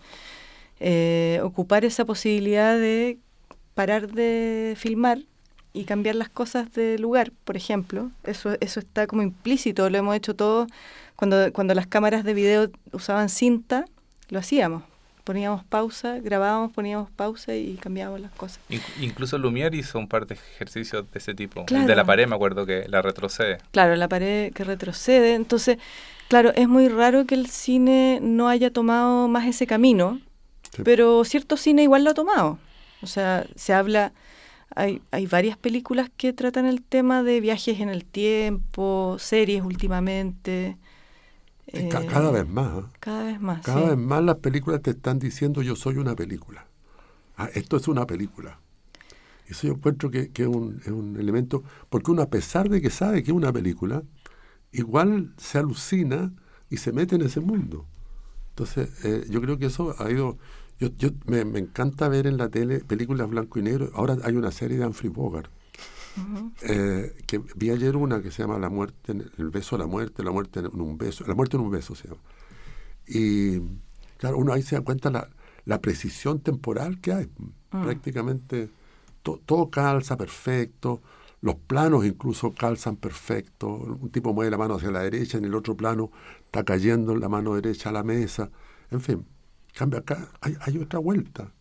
[0.80, 3.18] Eh, ocupar esa posibilidad de
[3.74, 5.20] parar de filmar
[5.74, 8.12] y cambiar las cosas de lugar, por ejemplo.
[8.24, 10.70] Eso, eso está como implícito, lo hemos hecho todos.
[11.16, 13.86] Cuando, cuando las cámaras de video usaban cinta,
[14.30, 14.84] lo hacíamos
[15.30, 18.60] poníamos pausa, grabábamos, poníamos pausa y cambiábamos las cosas.
[19.00, 21.66] incluso Lumière hizo un par de ejercicios de ese tipo.
[21.70, 23.60] de la pared, me acuerdo que la retrocede.
[23.72, 25.36] Claro, la pared que retrocede.
[25.36, 25.78] Entonces,
[26.30, 30.20] claro, es muy raro que el cine no haya tomado más ese camino,
[30.84, 32.60] pero cierto cine igual lo ha tomado.
[33.02, 34.14] O sea, se habla,
[34.76, 40.78] hay, hay varias películas que tratan el tema de viajes en el tiempo, series últimamente.
[41.68, 42.80] Eh, cada vez más.
[42.80, 42.88] ¿eh?
[43.00, 43.62] Cada vez más.
[43.62, 46.66] Cada vez más las películas te están diciendo yo soy una película.
[47.38, 48.60] Ah, esto es una película.
[49.48, 53.32] Eso yo encuentro que, es, un, elemento, porque uno a pesar de que sabe que
[53.32, 54.04] es una película,
[54.72, 56.32] igual se alucina
[56.70, 57.86] y se mete en ese mundo.
[58.60, 60.38] Entonces, eh, yo creo que eso ha ido...
[60.80, 63.90] Yo, yo me, me, encanta ver en la tele películas blanco y negro.
[63.94, 65.52] Ahora hay una serie de Humphrey Bogart
[66.62, 70.24] eh, que vi ayer una que se llama La muerte, el beso a la muerte,
[70.24, 72.22] la muerte en un beso, la muerte en un beso se llama.
[73.08, 73.60] Y
[74.18, 75.30] claro, uno ahí se da cuenta la,
[75.66, 77.30] la precisión temporal que hay.
[77.72, 77.84] Mm.
[77.84, 78.70] Prácticamente
[79.22, 81.02] todo calza perfecto,
[81.42, 83.68] los planos incluso calzan perfecto.
[83.68, 86.12] Un tipo mueve la mano hacia la derecha, en el otro plano
[86.50, 88.50] está cayendo la mano derecha a la mesa.
[88.90, 89.24] En fin,
[89.76, 91.52] cambia acá, hay, hay otra vuelta.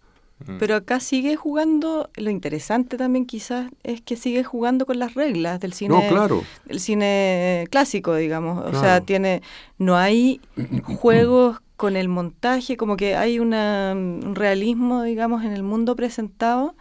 [0.47, 0.57] Mm.
[0.59, 5.61] Pero acá sigue jugando, lo interesante también quizás es que sigue jugando con las reglas
[5.61, 6.43] del cine, claro.
[6.65, 8.65] del cine clásico, digamos.
[8.65, 9.43] O sea, tiene,
[9.77, 10.41] no hay
[10.85, 16.75] juegos con el montaje, como que hay una, un realismo, digamos, en el mundo presentado,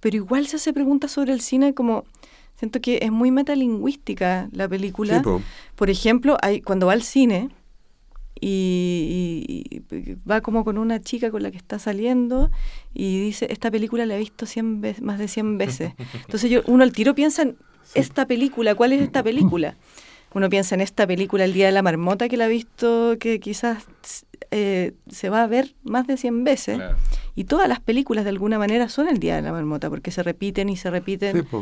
[0.00, 2.04] pero igual se hace preguntas sobre el cine como...
[2.56, 5.22] Siento que es muy metalingüística la película.
[5.74, 7.50] Por ejemplo, hay, cuando va al cine,
[8.40, 9.82] y,
[10.30, 12.50] va como con una chica con la que está saliendo
[12.92, 15.92] y dice, esta película la he visto 100 veces, más de 100 veces.
[16.14, 17.44] Entonces yo, uno al tiro piensa,
[17.94, 19.76] esta película, ¿cuál es esta película?
[20.34, 23.40] Uno piensa en esta película El Día de la Marmota que la ha visto, que
[23.40, 23.86] quizás
[24.50, 26.78] eh, se va a ver más de 100 veces.
[27.34, 30.22] Y todas las películas de alguna manera son El Día de la Marmota, porque se
[30.22, 31.46] repiten y se repiten.
[31.50, 31.58] Sí,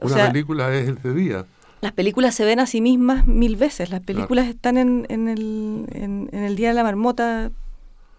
[0.00, 1.46] Una película es el de día.
[1.80, 3.90] Las películas se ven a sí mismas mil veces.
[3.90, 7.50] Las películas están en, en, el, en, el Día de la Marmota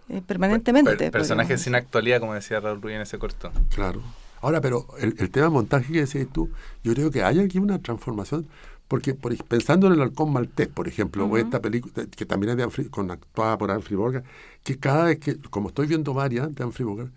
[0.10, 1.12] eh, permanentemente.
[1.12, 3.52] personajes sin actualidad, como decía Raúl Ruiz en ese corto.
[3.74, 4.02] Claro.
[4.42, 6.50] Ahora, pero el, el tema montaje que decías tú,
[6.84, 8.48] yo creo que hay aquí una transformación,
[8.88, 12.76] porque por, pensando en el halcón maltés, por ejemplo, o esta película que también es
[12.76, 14.26] de con, actuada por Humphrey Bogart,
[14.64, 17.12] que cada vez que, como estoy viendo varias de Humphrey Bogart,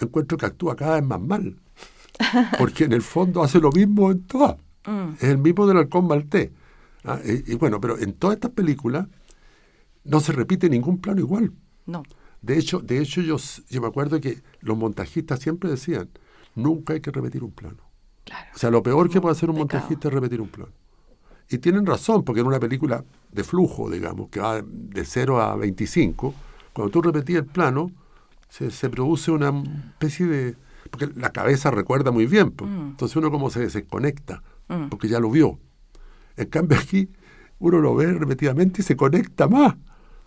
[0.00, 1.56] encuentro que actúa cada vez más mal.
[2.58, 4.56] Porque en el fondo hace lo mismo en todas.
[4.86, 5.14] Mm.
[5.14, 6.50] Es el mismo del halcón maltés.
[7.04, 9.06] Ah, y, bueno, pero en todas estas películas
[10.04, 11.52] no se repite ningún plano igual.
[11.86, 12.02] No.
[12.40, 13.36] De hecho, de hecho yo,
[13.68, 16.08] yo me acuerdo que los montajistas siempre decían,
[16.54, 17.78] nunca hay que repetir un plano.
[18.54, 20.72] O sea, lo peor que puede hacer un montajista es repetir un plano.
[21.48, 25.56] Y tienen razón, porque en una película de flujo, digamos, que va de 0 a
[25.56, 26.34] 25,
[26.72, 27.90] cuando tú repetís el plano,
[28.48, 30.56] se, se produce una especie de...
[30.92, 32.70] Porque la cabeza recuerda muy bien, pues.
[32.70, 32.90] mm.
[32.90, 34.88] entonces uno como se desconecta, mm.
[34.88, 35.58] porque ya lo vio.
[36.36, 37.08] En cambio aquí
[37.58, 39.74] uno lo ve repetidamente y se conecta más.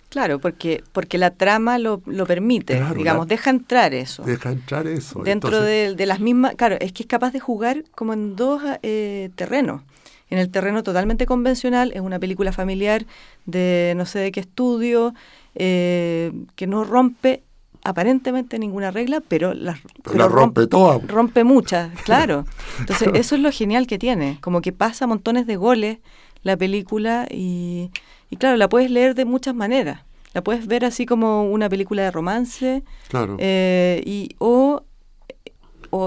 [0.10, 4.24] Claro, porque, porque la trama lo, lo permite, digamos, deja entrar eso.
[4.24, 5.24] Deja entrar eso.
[5.24, 8.62] Dentro de, de, las mismas, claro, es que es capaz de jugar como en dos
[8.82, 9.82] eh, terrenos
[10.30, 13.06] en el terreno totalmente convencional, es una película familiar
[13.46, 15.14] de no sé de qué estudio,
[15.54, 17.44] eh, que no rompe
[17.86, 21.08] aparentemente ninguna regla, pero las pero rompe, todas.
[21.08, 22.46] Rompe muchas, claro.
[22.80, 26.00] Entonces, eso es lo genial que tiene, como que pasa montones de goles
[26.42, 27.92] la película y,
[28.30, 30.02] y claro, la puedes leer de muchas maneras.
[30.34, 33.38] La puedes ver así como una película de romance, claro.
[33.40, 34.84] Eh, y, o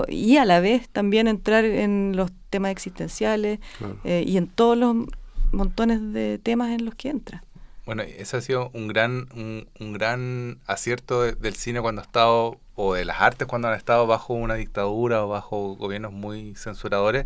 [0.08, 3.58] y a la vez también entrar en los temas existenciales
[4.04, 4.94] eh, y en todos los
[5.52, 7.42] montones de temas en los que entra.
[7.88, 12.92] Bueno, ese ha sido un gran, un, gran acierto del cine cuando ha estado, o
[12.92, 17.24] de las artes cuando han estado bajo una dictadura o bajo gobiernos muy censuradores,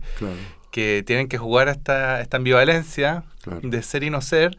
[0.70, 3.24] que tienen que jugar esta, esta ambivalencia
[3.60, 4.56] de ser y no ser,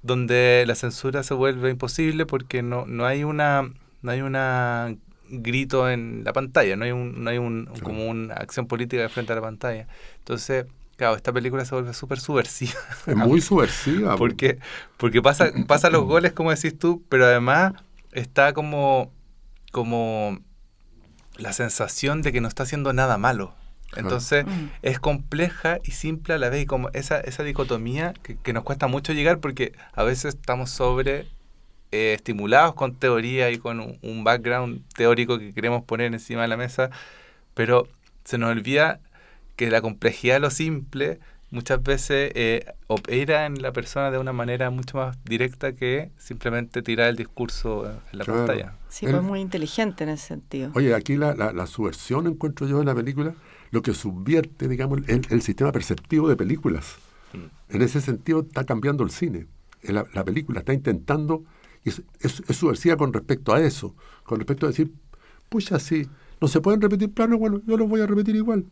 [0.00, 4.96] donde la censura se vuelve imposible porque no, no hay una no hay una
[5.28, 9.10] grito en la pantalla, no hay, un, no hay un, como una acción política de
[9.10, 9.88] frente a la pantalla.
[10.20, 10.64] Entonces,
[10.96, 12.80] claro, esta película se vuelve súper subversiva.
[13.06, 14.16] Es muy subversiva.
[14.16, 14.58] porque
[14.96, 17.74] porque pasa, pasa los goles, como decís tú, pero además
[18.12, 19.12] está como,
[19.72, 20.38] como
[21.36, 23.54] la sensación de que no está haciendo nada malo.
[23.96, 24.66] Entonces mm.
[24.82, 28.64] es compleja y simple a la vez, y como esa, esa dicotomía que, que, nos
[28.64, 31.28] cuesta mucho llegar porque a veces estamos sobre
[31.96, 36.56] eh, estimulados con teoría y con un, background teórico que queremos poner encima de la
[36.56, 36.90] mesa,
[37.54, 37.86] pero
[38.24, 38.98] se nos olvida
[39.56, 44.32] que la complejidad de lo simple muchas veces eh, opera en la persona de una
[44.32, 48.76] manera mucho más directa que simplemente tirar el discurso en la pantalla.
[48.88, 50.72] Sí, fue muy inteligente en ese sentido.
[50.74, 53.34] Oye, aquí la, la, subversión encuentro yo en la película,
[53.70, 56.96] lo que subvierte, digamos, el, sistema perceptivo de películas.
[57.32, 57.74] Mm.
[57.76, 59.46] En ese sentido está cambiando el cine.
[59.82, 61.44] La, la película está intentando
[61.84, 64.92] es, es, subversiva con respecto a eso, con respecto a decir,
[65.48, 66.08] pues así,
[66.40, 68.64] no se pueden repetir planos, bueno, yo los voy a repetir igual.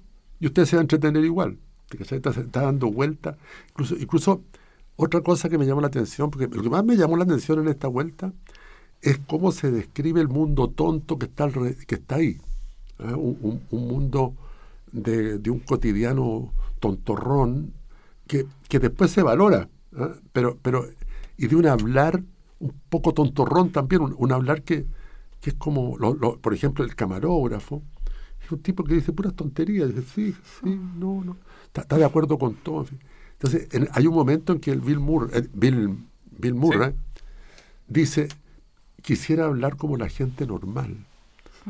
[0.43, 1.57] Y usted se va a entretener igual.
[2.01, 3.39] Está, está dando vuelta.
[3.71, 4.43] Incluso, incluso
[4.97, 7.61] otra cosa que me llamó la atención, porque lo que más me llamó la atención
[7.61, 8.33] en esta vuelta
[9.03, 12.41] es cómo se describe el mundo tonto que está, que está ahí.
[12.99, 13.15] ¿eh?
[13.15, 14.35] Un, mundo
[14.91, 17.73] de, un cotidiano tontorrón
[18.27, 20.09] que, que después se valora, ¿eh?
[20.33, 20.89] pero, pero,
[21.37, 22.21] y de un hablar
[22.59, 24.87] un poco tontorrón también, un, hablar que,
[25.41, 25.97] que, es como,
[26.41, 27.81] por ejemplo, el camarógrafo,
[28.53, 31.37] un tipo que dice puras tonterías, dice, sí, sí, no, no,
[31.73, 32.87] está, de acuerdo con todo.
[33.33, 35.99] Entonces, hay un momento en que el Bill Murray, eh, Bill,
[36.39, 36.95] Bill Murray
[37.89, 38.29] dice,
[39.03, 40.97] quisiera hablar como la gente normal,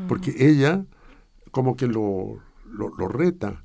[0.07, 0.85] porque ella
[1.51, 2.39] como que lo,
[2.71, 3.63] lo, reta,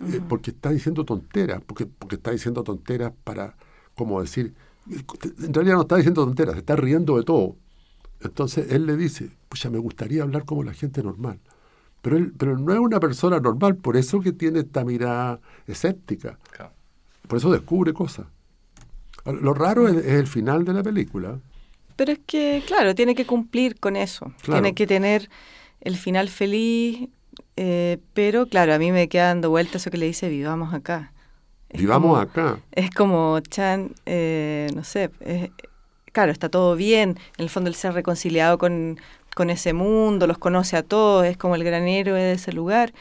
[0.00, 3.56] eh, porque está diciendo tonteras, porque, porque está diciendo tonteras para,
[3.94, 4.54] como decir,
[4.88, 7.56] en realidad no está diciendo tonteras, está riendo de todo.
[8.20, 11.40] Entonces él le dice, pucha, me gustaría hablar como la gente normal.
[12.04, 16.38] Pero él, pero no es una persona normal, por eso que tiene esta mirada escéptica.
[17.26, 18.26] Por eso descubre cosas.
[19.24, 21.38] Lo raro es, el final de la película.
[21.96, 24.34] Pero es que, claro, tiene que cumplir con eso.
[24.44, 25.30] Tiene que tener
[25.80, 27.08] el final feliz,
[27.56, 31.10] eh, pero claro, a mí me queda dando vueltas eso que le dice, vivamos acá.
[31.72, 32.58] Vivamos acá.
[32.72, 35.10] Es como Chan, eh, no sé,
[36.12, 39.00] claro, está todo bien, en el fondo él se ha reconciliado con,
[39.50, 42.92] ese mundo, los conoce a todos, es como el gran héroe de ese lugar.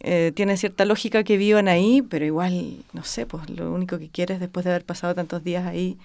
[0.00, 4.08] eh, tiene cierta lógica que vivan ahí, pero igual, no sé, pues lo único que
[4.08, 5.98] quieres después de haber pasado tantos días ahí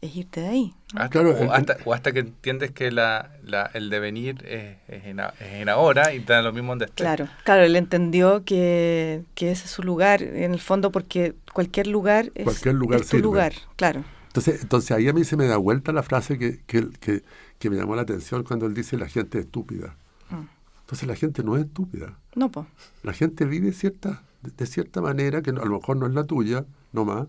[0.00, 0.74] es irte de ahí.
[0.94, 4.76] Hasta, Claro, o, el- hasta, o hasta que entiendes que la, la- el devenir es,
[4.88, 7.04] es en, a- es en ahora y te da lo mismo donde estés.
[7.04, 11.86] Claro, claro, él entendió que, que ese es su lugar, en el fondo, porque cualquier
[11.86, 14.04] lugar es, Cualquier lugar es tu lugar, claro.
[14.28, 17.22] Entonces, entonces ahí a mí se me da vuelta la frase que, que, que-
[17.58, 19.96] que me llamó la atención cuando él dice la gente es estúpida.
[20.30, 20.46] Mm.
[20.80, 22.18] Entonces la gente no es estúpida.
[22.34, 22.66] No, pues.
[23.02, 26.24] La gente vive cierta, de, de cierta manera, que a lo mejor no es la
[26.24, 27.26] tuya, no más,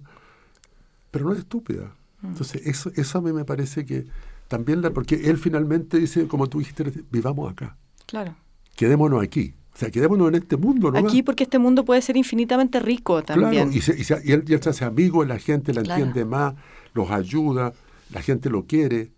[1.11, 1.91] pero no es estúpida.
[2.23, 4.05] Entonces eso, eso a mí me parece que
[4.47, 8.35] también, la, porque él finalmente dice, como tú dijiste, vivamos acá, Claro.
[8.75, 9.53] quedémonos aquí.
[9.73, 10.97] O sea, quedémonos en este mundo, ¿no?
[10.99, 13.51] Aquí porque este mundo puede ser infinitamente rico también.
[13.69, 15.73] Claro, y, se- y se- y él, y él se hace amigo de la gente,
[15.73, 16.03] la Claro.
[16.03, 16.55] entiende más,
[16.93, 17.71] los ayuda,
[18.11, 19.11] la gente lo quiere.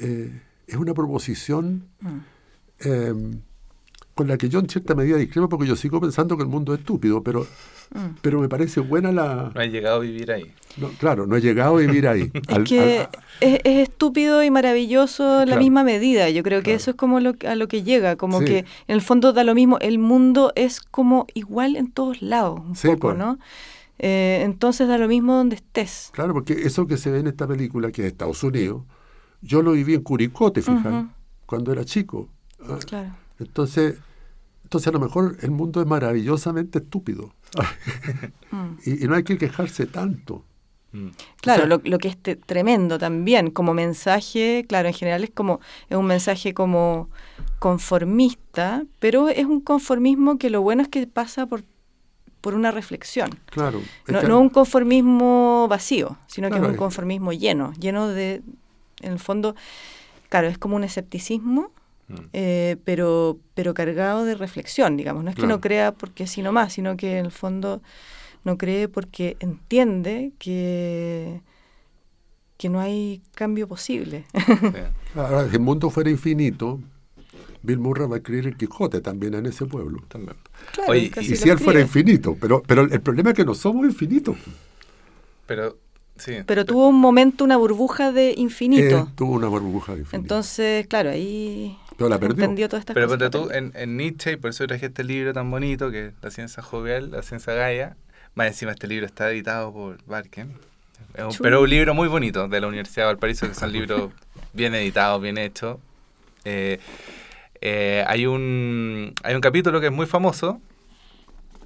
[0.00, 2.08] Eh, es una proposición Mm.
[2.80, 3.14] eh,
[4.14, 6.74] con la que yo en cierta medida discrepo porque yo sigo pensando que el mundo
[6.74, 7.46] es estúpido, pero,
[7.94, 8.16] Mm.
[8.20, 9.52] pero me parece buena la...
[9.54, 10.52] No has llegado a vivir ahí.
[10.76, 12.30] no, claro, no he llegado a vivir ahí.
[12.48, 13.08] Es que al-
[13.40, 16.28] es, es estúpido y maravilloso en la misma medida.
[16.30, 16.76] Yo creo que Claro.
[16.76, 18.44] eso es como lo, a lo que llega, como Sí.
[18.46, 19.78] que en el fondo da lo mismo.
[19.80, 23.18] El mundo es como igual en todos lados, un Sí, poco, pues.
[23.18, 23.38] ¿no?
[24.00, 26.10] Eh, entonces da lo mismo donde estés.
[26.12, 28.82] Claro, porque eso que se ve en esta película, que es Estados Unidos,
[29.40, 31.06] yo lo viví en Curicó, te fijas,
[31.46, 32.28] cuando era chico.
[32.62, 33.14] Ah, Claro.
[33.38, 33.98] Entonces,
[34.64, 37.32] entonces a lo mejor el mundo es maravillosamente estúpido.
[38.50, 38.78] Mm.
[38.86, 40.42] y, y no hay que quejarse tanto.
[40.92, 41.08] Mm.
[41.42, 45.22] Claro, O sea- lo, lo que es te- tremendo también, como mensaje, claro, en general
[45.22, 45.60] es como,
[45.90, 47.10] es un mensaje como
[47.58, 51.62] conformista, pero es un conformismo que lo bueno es que pasa por,
[52.40, 53.38] por una reflexión.
[53.50, 53.80] Claro.
[54.06, 58.42] No, que- no un conformismo vacío, sino que es un conformismo lleno, lleno de,
[59.00, 59.54] en el fondo,
[60.28, 61.70] claro, es como un escepticismo,
[62.08, 62.14] Mm.
[62.32, 65.24] eh, pero, pero cargado de reflexión, digamos.
[65.24, 67.82] No es que no crea porque sí nomás, sino que en el fondo
[68.44, 71.42] no cree porque entiende que,
[72.56, 74.24] que no hay cambio posible.
[75.14, 76.80] Ahora, si el mundo fuera infinito,
[77.62, 80.02] Bill Murray va a escribir el Quijote también en ese pueblo.
[80.08, 80.36] También.
[80.72, 83.84] Claro, Oye, y si él fuera infinito, pero, pero el problema es que no somos
[83.84, 84.38] infinitos.
[85.46, 85.76] Pero,
[86.18, 86.36] sí.
[86.46, 88.98] Pero tuvo un momento, una burbuja de infinito.
[89.08, 90.16] Él tuvo una burbuja de infinito.
[90.34, 92.44] Entonces, claro, ahí Pero la perdió.
[92.44, 93.30] entendió todas estas Pero cosas.
[93.30, 96.12] ponte tú, en, en Nietzsche, y por eso traje este libro tan bonito, que es
[96.22, 97.96] La ciencia jovial, La ciencia gaia.
[98.34, 100.52] Más encima este libro está editado por Barken.
[101.14, 103.72] Es un- pero es un libro muy bonito de la Universidad de Valparaíso, que son
[103.72, 104.12] libros
[104.52, 105.78] bien editados, bien hechos.
[106.44, 106.78] Eh,
[107.60, 110.60] eh, hay, un, hay un capítulo que es muy famoso,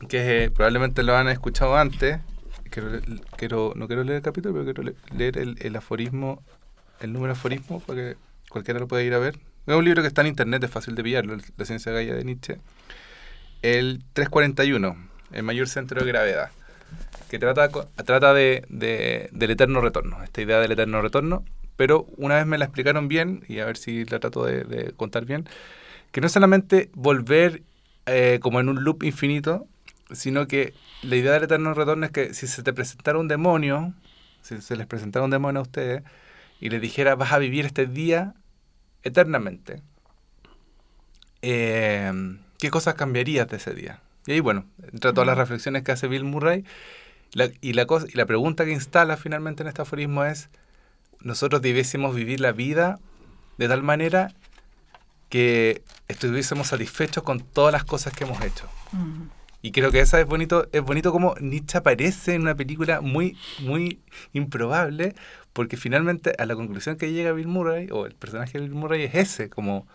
[0.09, 2.19] que eh, probablemente lo han escuchado antes.
[2.73, 2.89] Quiero,
[3.37, 6.43] quiero- no quiero leer el capítulo, pero quiero le- leer el, el aforismo,
[7.01, 8.17] el número aforismo, para que
[8.49, 9.39] cualquiera lo pueda ir a ver.
[9.67, 12.25] Es un libro que está en internet, es fácil de pillarlo, La ciencia gaia de
[12.25, 12.59] Nietzsche.
[13.63, 14.97] El 341,
[15.33, 16.51] el mayor centro de gravedad,
[17.31, 17.69] que trata,
[18.05, 21.45] trata de, de- del eterno retorno, esta idea del eterno retorno,
[21.77, 24.93] pero una vez me la explicaron bien, y a ver si la trato de, de
[24.93, 25.47] contar bien,
[26.11, 27.63] que no es solamente volver
[28.07, 29.67] eh, como en un loop infinito,
[30.15, 33.93] sino que la idea del eterno retorno es que si se te presentara un demonio,
[34.43, 36.03] si se les presentara un demonio a ustedes,
[36.61, 38.35] y les dijera vas a vivir este día
[39.03, 39.83] eternamente,
[41.43, 42.13] eh,
[42.59, 44.01] ¿qué cosas cambiarías de ese día?
[44.27, 46.65] Y ahí, bueno, entre todas las reflexiones que hace Bill Murray,
[47.33, 50.49] la- y, la cosa, y la pregunta que instala finalmente en este aforismo es,
[51.21, 52.99] nosotros debiésemos vivir la vida
[53.59, 54.33] de tal manera
[55.29, 58.69] que estuviésemos satisfechos con todas las cosas que hemos hecho.
[58.93, 59.23] Mm.
[59.63, 63.37] Y creo que esa es bonito, es bonito como Nietzsche aparece en una película muy,
[63.61, 64.01] muy
[64.33, 65.15] improbable,
[65.53, 69.05] porque finalmente a la conclusión que llega Bill Murray, o el personaje de Bill Murray
[69.05, 69.87] es ese, como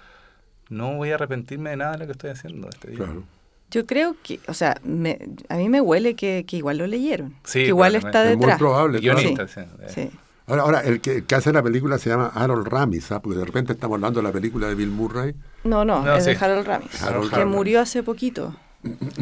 [0.70, 2.98] no voy a arrepentirme de nada de lo que estoy haciendo este día.
[2.98, 3.24] Claro.
[3.70, 7.36] Yo creo que, o sea, me- a mí me huele que, que igual lo leyeron.
[7.44, 8.58] Sí, que igual está Es muy detrás.
[8.60, 9.00] probable.
[9.02, 9.20] claro.
[9.20, 9.60] Guionista, sí.
[9.60, 9.88] eh.
[9.94, 10.10] Sí.
[10.50, 13.22] Ahora, ahora el, que, el que hace la película se llama Harold Ramis, ¿ah?
[13.22, 15.36] porque de repente estamos hablando de la película de Bill Murray.
[15.66, 16.38] No, no, No, es de.
[16.40, 17.54] Harold Ramis, Harold que Ramis.
[17.54, 18.56] murió hace poquito.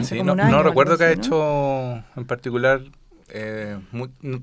[0.03, 2.81] Sí, no, no recuerdo que ha hecho en particular,
[3.29, 3.77] eh,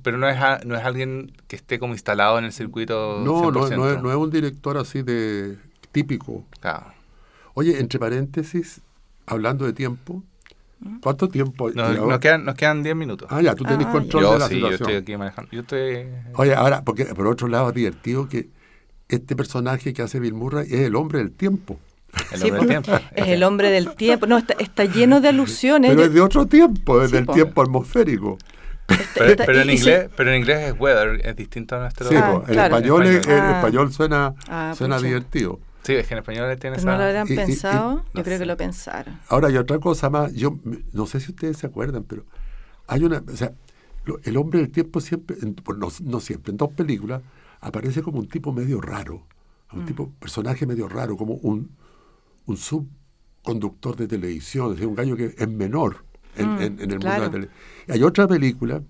[0.02, 3.22] pero no es, a- no es alguien que esté como instalado en el circuito.
[3.24, 3.76] No, no, 100%.
[3.76, 5.56] no es, no es un director así de
[5.92, 6.44] típico.
[6.60, 6.86] Claro.
[7.54, 8.80] Oye, entre paréntesis,
[9.26, 10.22] hablando de tiempo,
[11.02, 11.70] ¿cuánto tiempo?
[11.70, 13.28] Nos, nos quedan, nos quedan 10 minutos.
[13.30, 14.88] Ah, ya, tú tenés Ah, control yo de la sí, yo situación.
[14.90, 15.50] estoy aquí manejando.
[15.52, 16.06] Yo estoy.
[16.34, 18.48] Oye, ahora, porque por otro lado es divertido que
[19.08, 21.78] este personaje que hace Bill Murray es el hombre del tiempo.
[22.32, 22.92] El Sí, hombre del tiempo.
[23.14, 24.26] Es el hombre del tiempo.
[24.26, 25.90] No, está, está lleno de alusiones.
[25.90, 27.32] Pero es de otro tiempo, es Sí, del po.
[27.34, 28.38] tiempo atmosférico.
[29.14, 31.80] Pero, está- pero en y- y inglés, pero en inglés es weather, es distinto a
[31.80, 32.08] nuestro.
[32.08, 32.76] Sí, Ah, claro.
[32.76, 33.38] español, es- Español.
[33.44, 35.06] en español suena, Ah, suena pucha.
[35.08, 35.60] divertido.
[35.84, 37.08] Sí, es que en español tiene Pero no lo esa...
[37.20, 38.42] habrán y- y- y- pensado, no yo creo sé.
[38.42, 39.18] que lo pensaron.
[39.28, 40.58] Ahora hay otra cosa más, yo
[40.92, 42.24] no sé si ustedes se acuerdan, pero
[42.86, 43.52] hay una, o sea,
[44.04, 47.22] lo- el hombre del tiempo siempre, en- pues no, no siempre, en dos películas
[47.60, 49.22] aparece como un tipo medio raro,
[49.72, 51.70] un tipo, personaje medio raro, como un,
[52.46, 56.04] un subconductor de televisión, es decir, un gallo que es menor
[56.36, 56.98] en, Mm, en- en el claro.
[56.98, 57.60] mundo de la televisión.
[57.88, 58.82] Hay otra película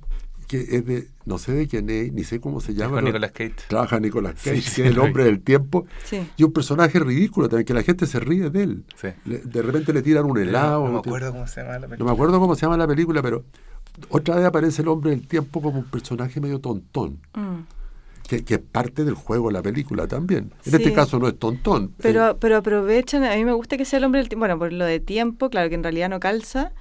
[0.48, 2.96] que es de, no sé de quién es, ni sé cómo se llama.
[2.96, 3.08] con ¿no?
[3.08, 3.54] Nicolas Cage.
[3.68, 6.26] Trabaja Nicolas Cage, Sí, que es el hombre del tiempo, Sí.
[6.36, 8.84] y un personaje ridículo también, que la gente se ríe de él.
[9.00, 9.08] Sí.
[9.24, 10.86] Le- de repente le tiran un helado.
[10.86, 12.04] no me acuerdo cómo se llama la no película.
[12.10, 13.44] me acuerdo cómo se llama la película, pero
[14.10, 17.62] otra vez aparece el hombre del tiempo como un personaje medio tontón, Mm.
[18.28, 20.52] Que, que es parte del juego de la película también.
[20.64, 20.76] En Sí.
[20.76, 21.92] este caso no es tontón.
[21.98, 24.58] Pero, eh, pero aprovechan, a mí me gusta que sea el hombre del tiempo, bueno,
[24.58, 26.72] por lo de tiempo, claro que en realidad no calza,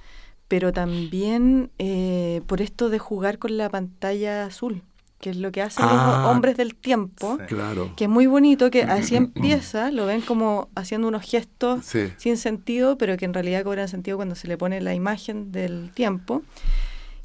[0.48, 4.82] pero también eh, por esto de jugar con la pantalla azul,
[5.20, 6.22] que es lo que hacen Ah.
[6.24, 7.46] los hombres del tiempo, Sí.
[7.46, 7.92] claro.
[7.96, 12.08] que es muy bonito, que así empieza, lo ven como haciendo unos gestos Sí.
[12.18, 15.90] sin sentido, pero que en realidad cobran sentido cuando se le pone la imagen del
[15.94, 16.42] tiempo.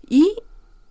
[0.09, 0.35] Y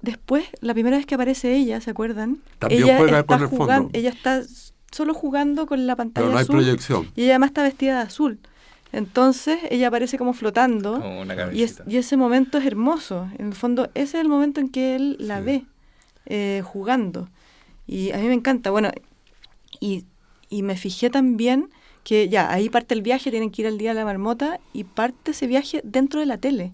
[0.07, 2.39] después, la primera vez que aparece ella, ¿se acuerdan?
[2.59, 3.99] También ella juega está con el jugan- fondo.
[3.99, 4.43] Ella está
[4.91, 6.55] solo jugando con la pantalla Pero no hay azul.
[6.57, 7.11] proyección.
[7.15, 8.39] Y ella además está vestida de azul.
[8.93, 11.01] Entonces ella aparece como flotando.
[11.01, 13.29] Como una Y, es- y ese momento es hermoso.
[13.39, 15.45] En el fondo, ese es el momento en que él la Sí.
[15.45, 15.65] ve
[16.29, 17.29] eh, jugando.
[17.87, 18.71] Y a mí me encanta.
[18.71, 18.91] Bueno,
[19.81, 20.05] y,
[20.49, 21.69] y me fijé también
[22.05, 24.85] que ya, ahí parte el viaje, tienen que ir al día de la marmota y
[24.85, 26.73] parte ese viaje dentro de la tele.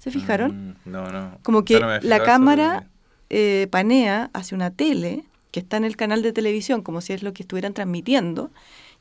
[0.00, 0.70] ¿Se fijaron?
[0.84, 1.38] Mm, no, no.
[1.42, 2.90] Como que no la cámara pero-
[3.30, 5.22] eh, panea hacia una tele
[5.52, 8.50] que está en el canal de televisión, como si es lo que estuvieran transmitiendo,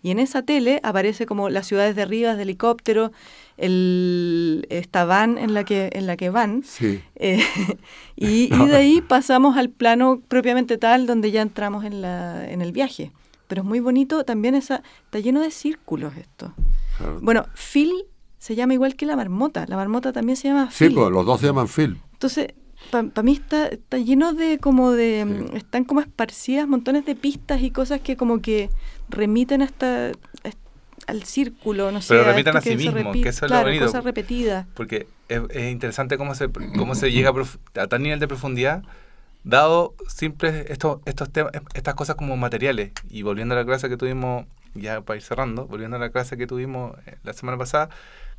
[0.04, 3.12] y en esa tele aparece como las ciudades derribadas de helicóptero,
[3.58, 7.02] el, esta van en la que, en la que van, Sí.
[7.16, 7.42] eh,
[8.16, 12.62] y, y de ahí pasamos al plano propiamente tal donde ya entramos en, la, en
[12.62, 13.12] el viaje.
[13.48, 16.54] Pero es muy bonito también esa, está lleno de círculos esto.
[16.98, 17.20] claro.
[17.22, 17.92] Bueno, Phil
[18.40, 20.96] se llama igual que la marmota, la marmota también se llama Sí, Phil.
[20.96, 21.98] pues los dos se llaman Phil.
[22.14, 22.48] Entonces,
[22.92, 25.26] para mí está, está lleno de como de...
[25.28, 25.54] Sí.
[25.54, 28.70] mm, Están como esparcidas montones de pistas y cosas que como que
[29.10, 30.12] remiten hasta...
[31.08, 32.10] al círculo, no sé.
[32.14, 33.86] Pero remiten a sí que se mismo, repi- que eso es lo bonito.
[33.86, 34.66] cosas repetidas.
[34.74, 38.28] Porque es, es interesante cómo se, cómo se llega a, prof- a tal nivel de
[38.28, 38.84] profundidad,
[39.44, 42.92] dado simples estos, estos temas, estas cosas como materiales.
[43.10, 46.38] Y volviendo a la clase que tuvimos, ya para ir cerrando, volviendo a la clase
[46.38, 47.90] que tuvimos eh, la semana pasada,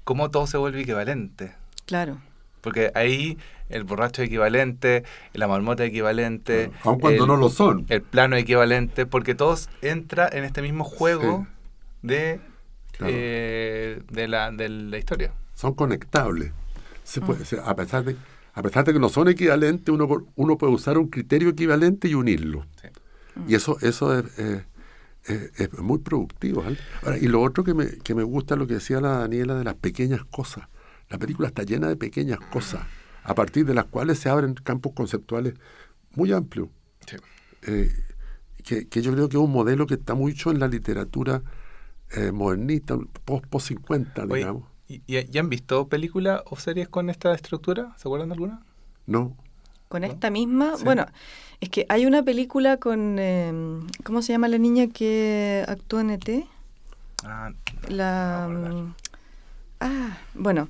[0.05, 1.53] cómo todo se vuelve equivalente.
[1.87, 2.19] Claro.
[2.61, 3.39] Porque ahí
[3.71, 7.87] el borracho es equivalente, la marmota es equivalente, Aun cuando el- no lo son.
[7.89, 11.47] el plano es equivalente, porque todos entra en este mismo juego
[12.03, 12.41] de,
[12.93, 13.13] Claro.
[13.17, 15.33] eh, de, la, de la historia.
[15.55, 16.53] Son conectables.
[17.05, 17.25] Se Mm.
[17.27, 18.17] puede- a, pesar de,
[18.55, 22.15] a pesar de que no son equivalentes, uno, uno puede usar un criterio equivalente y
[22.15, 22.67] unirlo.
[22.83, 22.89] Sí.
[23.49, 24.65] Y eso, eso es, eh,
[25.25, 26.62] es- muy productivo.
[26.62, 26.77] ¿vale?
[27.03, 29.64] Ahora, y lo otro que me, que me gusta, lo que decía la Daniela, de
[29.64, 30.68] las pequeñas cosas.
[31.09, 32.83] La película está llena de pequeñas cosas,
[33.25, 35.55] a partir de las cuales se abren campos conceptuales
[36.14, 36.68] muy amplios.
[37.07, 37.16] Sí.
[37.62, 37.93] eh,
[38.62, 41.43] que, que yo creo que es un modelo que está mucho en la literatura
[42.12, 44.64] eh, modernista, post, post 50, Oye, digamos.
[44.87, 47.95] ¿y, y- y han visto películas o series con esta estructura?
[47.97, 48.62] ¿Se acuerdan de alguna?
[49.07, 49.37] No,
[49.91, 50.07] Con ¿No?
[50.07, 50.84] esta misma, Sí.
[50.84, 51.05] bueno,
[51.61, 53.53] es que hay una película con, eh,
[54.05, 56.45] ¿cómo se llama la niña que actúa en ET?
[57.24, 57.51] Ah,
[57.88, 58.95] La, no mm,
[59.80, 60.68] ah, bueno,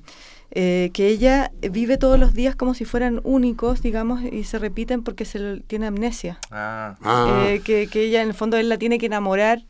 [0.49, 5.03] eh, que ella vive todos los días como si fueran únicos, digamos, y se repiten
[5.03, 6.39] porque se lo- tiene amnesia.
[6.49, 9.61] ah, Ah, Eh, que, que ella en el fondo él la tiene que enamorar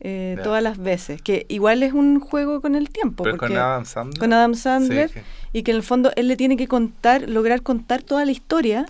[0.00, 3.22] eh, todas las veces, que igual es un juego con el tiempo.
[3.24, 4.18] pero porque con Adam Sandler.
[4.18, 5.22] con Adam Sandler Sí, que-
[5.54, 8.84] y que en el fondo él le tiene que contar, lograr contar toda la historia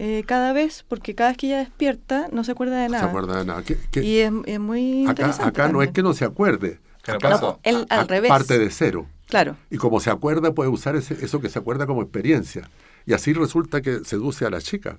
[0.00, 2.96] eh, cada vez, porque cada vez que ella despierta no se acuerda de no se
[3.00, 3.08] nada.
[3.08, 3.62] acuerda de nada.
[3.94, 5.44] Y es, es muy acá interesante.
[5.48, 6.78] acá no es que no se acuerde.
[7.02, 7.30] ¿Qué le Acá?
[7.40, 7.58] No,
[7.90, 8.28] a- al revés.
[8.28, 9.06] Parte de cero.
[9.26, 12.68] Claro, Y como se acuerda, puede usar ese- eso que se acuerda como experiencia.
[13.06, 14.98] Y así resulta que seduce a la chica.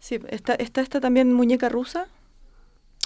[0.00, 2.06] sí, está, está esta también muñeca rusa,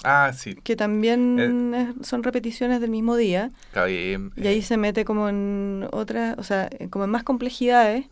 [0.07, 0.55] Ah, sí.
[0.63, 5.03] que también es- son repeticiones del mismo día, Claro, y, eh, y ahí se mete
[5.03, 8.05] como en otras, o sea, eh, como en más complejidades,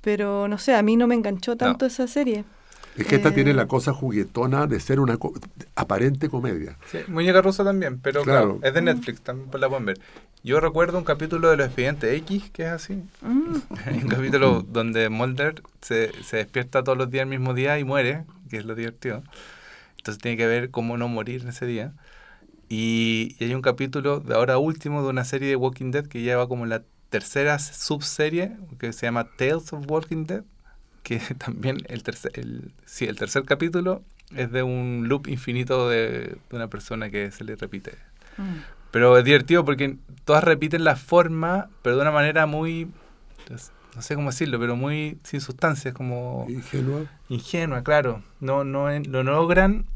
[0.00, 2.44] pero no sé, a mí no me enganchó tanto esa serie.
[2.96, 3.32] Es que esta Eh.
[3.32, 5.32] tiene la cosa juguetona de ser una co-
[5.74, 6.76] aparente comedia.
[6.92, 8.58] sí, Muñeca rusa también, pero Claro.
[8.58, 9.98] claro, es de Netflix, también la pueden ver.
[10.44, 13.02] Yo recuerdo un capítulo de Los Expedientes X, que es así.
[13.22, 13.54] Mm,
[14.04, 18.24] un capítulo donde Mulder se, se despierta todos los días el mismo día y muere,
[18.50, 19.22] que es lo divertido.
[20.04, 21.94] Entonces tiene que ver cómo no morir en ese día.
[22.68, 26.20] Y, y hay un capítulo de ahora último de una serie de Walking Dead que
[26.22, 30.44] lleva como la tercera subserie, que se llama Tales of Walking Dead,
[31.02, 34.04] que también el tercer, el, sí, el tercer capítulo
[34.36, 37.98] es de un loop infinito de, de una persona que se le repite.
[38.36, 38.64] mm.
[38.90, 42.92] Pero es divertido porque todas repiten la forma, pero de una manera muy,
[43.94, 47.06] no sé cómo decirlo, pero muy sin sustancia, es como Ingenua.
[47.28, 48.22] ingenua, claro.
[48.40, 49.86] No, no, no logran,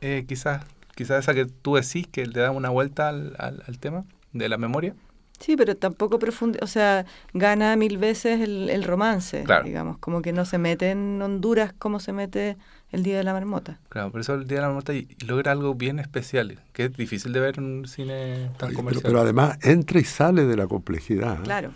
[0.00, 3.78] eh, quizás, quizás esa que tú decís, que le da una vuelta al, al- al
[3.78, 4.94] tema de la memoria.
[5.38, 9.64] Sí, pero tampoco profundo, o sea, gana mil veces el, el romance, Claro.
[9.64, 12.56] digamos, como que no se mete en Honduras como se mete
[12.90, 13.78] el Día de la Marmota.
[13.90, 14.94] Claro, por eso el Día de la Marmota
[15.26, 19.02] logra algo bien especial, que es difícil de ver en un cine tan Oye, comercial.
[19.04, 21.34] pero además entra y sale de la complejidad.
[21.40, 21.44] ¿eh?
[21.44, 21.72] Claro.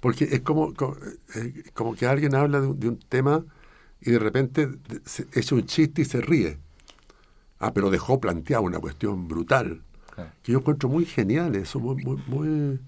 [0.00, 0.94] Porque es como, como,
[1.36, 3.42] eh, como que alguien habla de un, de un tema
[4.02, 4.68] y de repente
[5.06, 6.58] se echa un chiste y se ríe.
[7.60, 9.82] Ah, pero dejó planteada una cuestión brutal.
[10.14, 10.30] Claro.
[10.42, 12.80] Que yo encuentro muy genial eso, muy, muy, muy-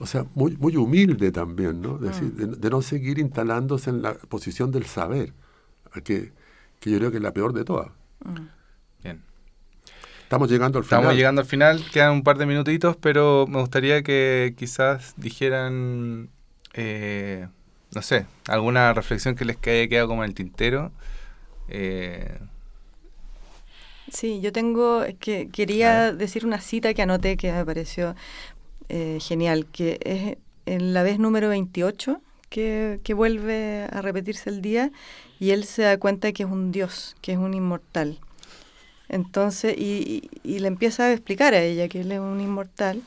[0.00, 1.96] o sea, muy, muy humilde también, ¿no?
[1.96, 5.32] Es decir, de, de no seguir instalándose en la posición del saber,
[6.04, 6.32] que,
[6.80, 7.88] que yo creo que es la peor de todas.
[8.24, 8.46] Mm.
[9.02, 9.22] Bien.
[10.22, 11.00] Estamos llegando al final.
[11.00, 16.28] Estamos llegando al final, quedan un par de minutitos, pero me gustaría que quizás dijeran,
[16.74, 17.48] eh,
[17.94, 20.92] no sé, alguna reflexión que les haya quedado como en el tintero.
[21.68, 22.38] Eh,
[24.10, 28.14] Sí, yo tengo, es que quería decir una cita que anoté que me pareció
[28.88, 34.62] eh, genial, que es en la vez número 28 que, que vuelve a repetirse el
[34.62, 34.92] día
[35.40, 38.20] y él se da cuenta que es un dios, que es un inmortal.
[39.08, 43.02] Entonces, y, y- y le empieza a explicar a ella que él es un inmortal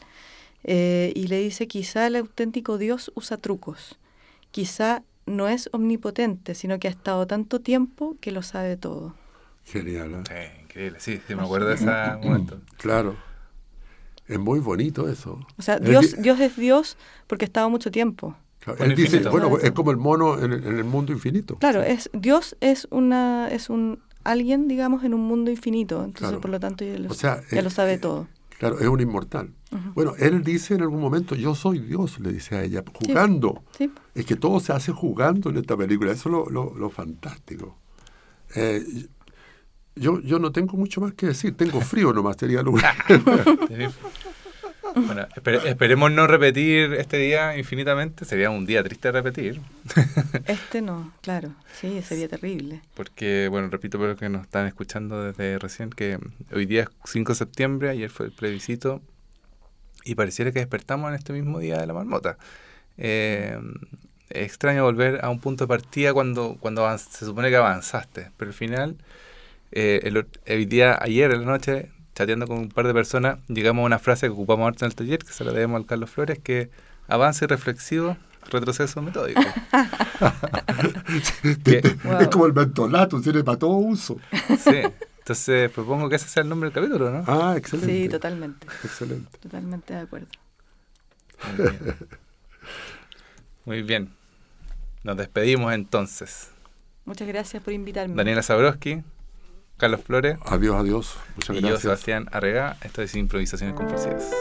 [0.65, 3.97] eh, y le dice, quizá el auténtico dios usa trucos,
[4.51, 9.15] quizá no es omnipotente, sino que ha estado tanto tiempo que lo sabe todo.
[9.65, 10.23] Genial, ¿eh?
[10.27, 12.59] sí, increíble, sí, sí, me acuerdo de ese momento.
[12.77, 13.15] Claro.
[14.27, 15.39] Es muy bonito eso.
[15.57, 16.97] O sea, Él Dios, di- Dios es Dios
[17.27, 18.35] porque ha estado mucho tiempo.
[18.59, 21.57] claro, él dice, bueno, es como el mono en el, en el mundo infinito.
[21.57, 25.97] Claro, es Dios es una es un alguien, digamos, en un mundo infinito.
[25.97, 26.41] Entonces, Claro.
[26.41, 28.27] por lo tanto, ya lo, O sea, ya eh, lo sabe todo.
[28.59, 29.51] Claro, es un inmortal.
[29.71, 29.93] Ujú.
[29.95, 33.63] Bueno, él dice en algún momento, yo soy Dios, le dice a ella, jugando.
[33.75, 33.91] Sí.
[34.13, 37.75] Es que todo se hace jugando en esta película, eso es lo, lo- lo fantástico.
[38.55, 38.85] Eh,
[39.95, 42.91] yo, yo no tengo mucho más que decir, tengo frío nomás, sería lo único.
[44.93, 49.61] Bueno, espe- esperemos no repetir este día infinitamente, sería un día triste de repetir.
[50.47, 51.53] Este no, claro.
[51.79, 52.81] Sí, sería terrible.
[52.93, 56.19] Porque, bueno, repito para los que nos están escuchando desde recién, que
[56.53, 59.01] hoy día es 5 de septiembre, ayer fue el plebiscito,
[60.03, 62.37] y pareciera que despertamos en este mismo día de la marmota.
[62.97, 63.57] Eh,
[64.29, 68.49] es extraño volver a un punto de partida cuando, cuando se supone que avanzaste, pero
[68.49, 68.97] al final,
[69.71, 73.85] eh, el, día, ayer en la noche, chateando con un par de personas, llegamos a
[73.85, 76.39] una frase que ocupamos ahorita en el taller, que se la debemos al Carlos Flores,
[76.39, 76.69] que
[77.07, 78.17] avance reflexivo,
[78.49, 79.41] retroceso metódico.
[81.63, 82.19] Que- Wow.
[82.21, 84.17] Es como el mentolato, tiene para todo uso.
[84.59, 84.81] Sí,
[85.19, 87.23] entonces propongo que ese sea el nombre del capítulo, ¿no?
[87.27, 87.93] Ah, excelente.
[87.93, 88.67] Sí, totalmente.
[88.83, 89.37] Excelente.
[89.39, 90.27] Totalmente de acuerdo.
[91.57, 91.95] Muy bien.
[93.65, 94.09] Muy bien.
[95.03, 96.51] Nos despedimos entonces.
[97.05, 98.15] Muchas gracias por invitarme.
[98.15, 99.03] Daniela Zabrowski,
[99.81, 101.17] Carlos Flores Adiós, adiós.
[101.35, 101.81] Muchas y yo, gracias.
[101.81, 102.77] Sebastián Arrega.
[102.83, 104.31] Esto es Improvisaciones Compulsivas.